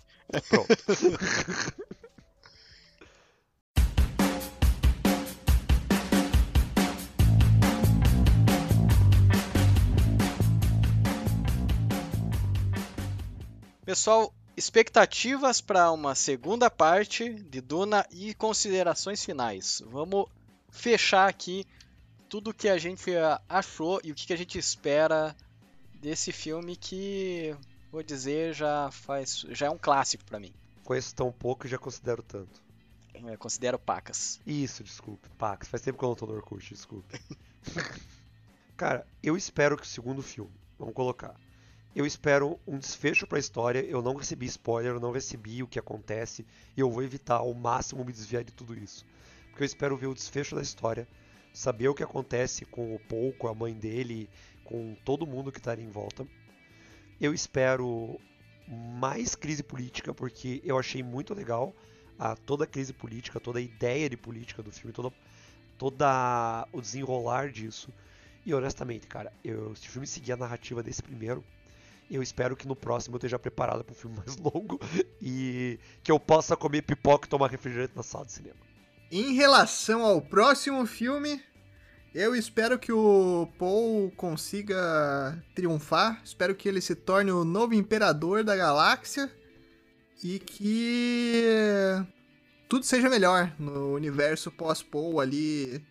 [0.50, 0.68] Pronto.
[13.86, 19.84] Pessoal, expectativas para uma segunda parte de Duna e considerações finais.
[19.88, 20.28] Vamos
[20.72, 21.66] fechar aqui
[22.30, 23.12] tudo que a gente
[23.50, 25.36] achou e o que a gente espera
[25.96, 27.54] desse filme que
[27.92, 30.54] vou dizer já faz já é um clássico para mim.
[30.86, 32.64] Conheço tão pouco e já considero tanto.
[33.14, 34.40] Eu considero pacas.
[34.48, 35.68] Isso, desculpe, pacas.
[35.68, 37.20] Faz tempo que eu não tô no Orkut, desculpe.
[38.78, 41.36] Cara, eu espero que o segundo filme, vamos colocar,
[41.96, 43.80] eu espero um desfecho para a história.
[43.80, 47.54] Eu não recebi spoiler, eu não recebi o que acontece e eu vou evitar ao
[47.54, 49.06] máximo me desviar de tudo isso,
[49.50, 51.08] porque eu espero ver o desfecho da história,
[51.54, 54.30] saber o que acontece com o Paul, com a mãe dele,
[54.64, 56.26] com todo mundo que está ali em volta.
[57.22, 58.20] Eu espero
[58.68, 61.76] mais crise política, porque eu achei muito legal
[62.18, 64.94] a, toda a crise política, toda a ideia de política do filme,
[65.78, 67.94] toda o desenrolar disso.
[68.46, 71.44] E honestamente, cara, eu, se o filme seguir a narrativa desse primeiro,
[72.10, 74.80] eu espero que no próximo eu esteja preparado para um filme mais longo
[75.22, 78.58] e que eu possa comer pipoca e tomar refrigerante na sala de cinema.
[79.12, 81.42] Em relação ao próximo filme,
[82.14, 86.22] eu espero que o Paul consiga triunfar.
[86.24, 89.32] Espero que ele se torne o novo imperador da galáxia
[90.24, 91.44] e que
[92.70, 95.84] tudo seja melhor no universo pós-Paul ali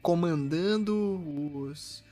[0.00, 0.94] comandando
[1.54, 2.04] os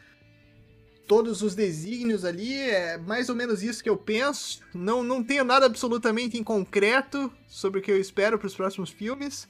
[1.11, 4.61] todos os desígnios ali, é mais ou menos isso que eu penso.
[4.72, 8.90] Não, não tenho nada absolutamente em concreto sobre o que eu espero para os próximos
[8.90, 9.42] filmes.
[9.42, 9.48] Uh,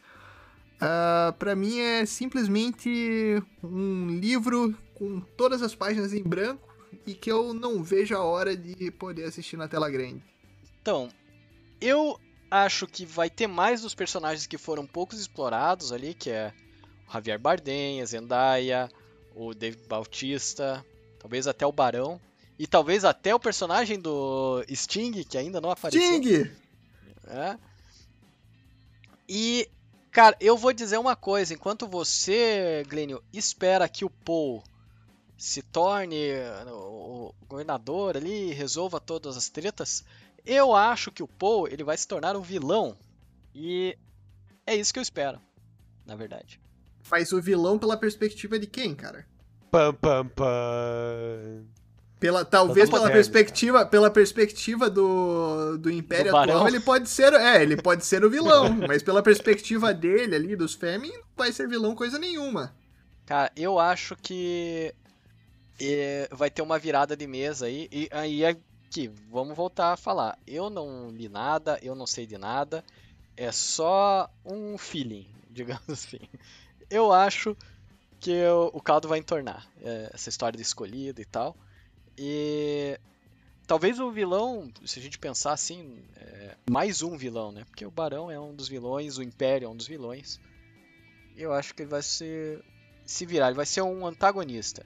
[0.81, 6.67] ah, para mim é simplesmente um livro com todas as páginas em branco
[7.07, 10.25] e que eu não vejo a hora de poder assistir na tela grande.
[10.81, 11.11] Então,
[11.79, 12.19] eu
[12.51, 16.55] acho que vai ter mais dos personagens que foram poucos explorados ali, que é
[17.07, 18.89] o Javier Bardem, a Zendaya,
[19.35, 20.83] o David Bautista,
[21.21, 22.21] talvez até o Barão
[22.59, 26.17] e talvez até o personagem do Sting que ainda não apareceu.
[26.17, 26.51] Sting.
[27.29, 27.57] É.
[29.29, 29.69] E
[30.11, 34.65] cara, eu vou dizer uma coisa, enquanto você, Glênio, espera que o Paul
[35.37, 36.33] se torne
[36.67, 40.05] o governador ali, resolva todas as tretas,
[40.45, 42.97] eu acho que o Paul ele vai se tornar um vilão.
[43.55, 43.97] E
[44.67, 45.41] é isso que eu espero,
[46.05, 46.61] na verdade.
[47.03, 49.27] Faz o vilão pela perspectiva de quem, cara?
[49.71, 51.65] Pam, pam, pam.
[52.19, 57.33] Pela, talvez pela perspectiva, pela perspectiva do, do Império do atual, ele pode ser.
[57.33, 58.69] É, ele pode ser o vilão.
[58.87, 62.75] mas pela perspectiva dele ali, dos Femi, não vai ser vilão coisa nenhuma.
[63.25, 64.95] Cara, eu acho que
[65.81, 67.89] é, vai ter uma virada de mesa aí.
[67.91, 68.55] E aí é
[68.91, 70.39] que, vamos voltar a falar.
[70.47, 72.85] Eu não li nada, eu não sei de nada.
[73.35, 76.21] É só um feeling, digamos assim.
[76.91, 77.57] Eu acho
[78.21, 79.67] que o, o caldo vai entornar.
[79.81, 81.57] É, essa história de escolhido e tal.
[82.17, 82.99] E
[83.67, 87.65] talvez o vilão, se a gente pensar assim, é, mais um vilão, né?
[87.65, 90.39] Porque o Barão é um dos vilões, o Império é um dos vilões.
[91.37, 92.63] Eu acho que ele vai ser
[93.07, 94.85] se virar, ele vai ser um antagonista.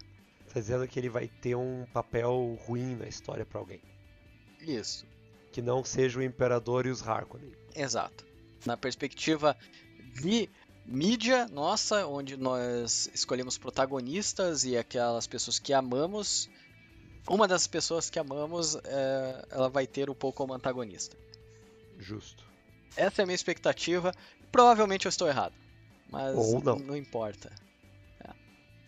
[0.53, 3.82] Tá dizendo que ele vai ter um papel ruim na história para alguém.
[4.61, 5.05] Isso.
[5.51, 7.53] Que não seja o Imperador e os Harkonnen.
[7.74, 8.24] Exato.
[8.64, 9.57] Na perspectiva
[10.22, 10.49] de
[10.85, 16.49] mídia nossa, onde nós escolhemos protagonistas e aquelas pessoas que amamos.
[17.28, 21.16] Uma das pessoas que amamos, é, ela vai ter um pouco como antagonista.
[21.99, 22.45] Justo.
[22.97, 24.12] Essa é a minha expectativa.
[24.53, 25.55] Provavelmente eu estou errado.
[26.11, 26.78] Mas Ou não.
[26.78, 27.51] não importa.
[28.20, 28.30] É.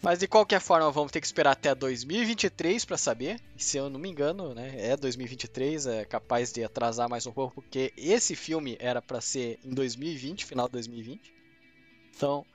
[0.02, 3.40] Mas de qualquer forma, vamos ter que esperar até 2023 para saber.
[3.56, 7.32] E se eu não me engano, né, é 2023, é capaz de atrasar mais um
[7.32, 11.35] pouco, porque esse filme era para ser em 2020, final de 2020.
[12.16, 12.46] Então,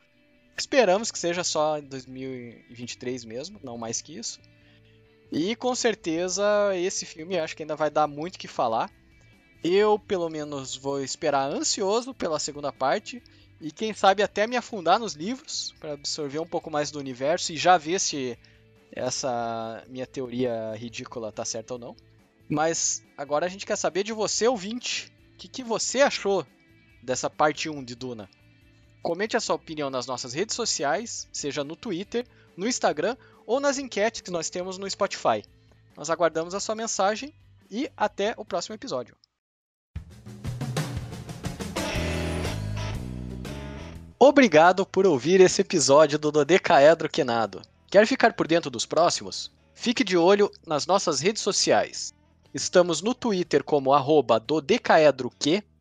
[0.57, 4.39] esperamos que seja só em 2023 mesmo, não mais que isso.
[5.32, 6.43] E com certeza
[6.76, 8.89] esse filme acho que ainda vai dar muito que falar.
[9.64, 13.22] Eu, pelo menos, vou esperar ansioso pela segunda parte
[13.62, 17.53] e quem sabe até me afundar nos livros para absorver um pouco mais do universo
[17.53, 18.38] e já ver se
[18.91, 21.95] essa minha teoria ridícula tá certa ou não.
[22.49, 25.14] Mas agora a gente quer saber de você, ouvinte.
[25.36, 26.45] O que, que você achou
[27.03, 28.28] dessa parte 1 de Duna?
[29.02, 32.26] Comente a sua opinião nas nossas redes sociais, seja no Twitter,
[32.56, 35.43] no Instagram ou nas enquetes que nós temos no Spotify.
[35.97, 37.34] Nós aguardamos a sua mensagem
[37.70, 39.16] e até o próximo episódio.
[44.20, 47.64] Obrigado por ouvir esse episódio do Dodecaedro Quenado.
[47.89, 49.52] Quer ficar por dentro dos próximos?
[49.74, 52.14] Fique de olho nas nossas redes sociais.
[52.54, 54.39] Estamos no Twitter como arroba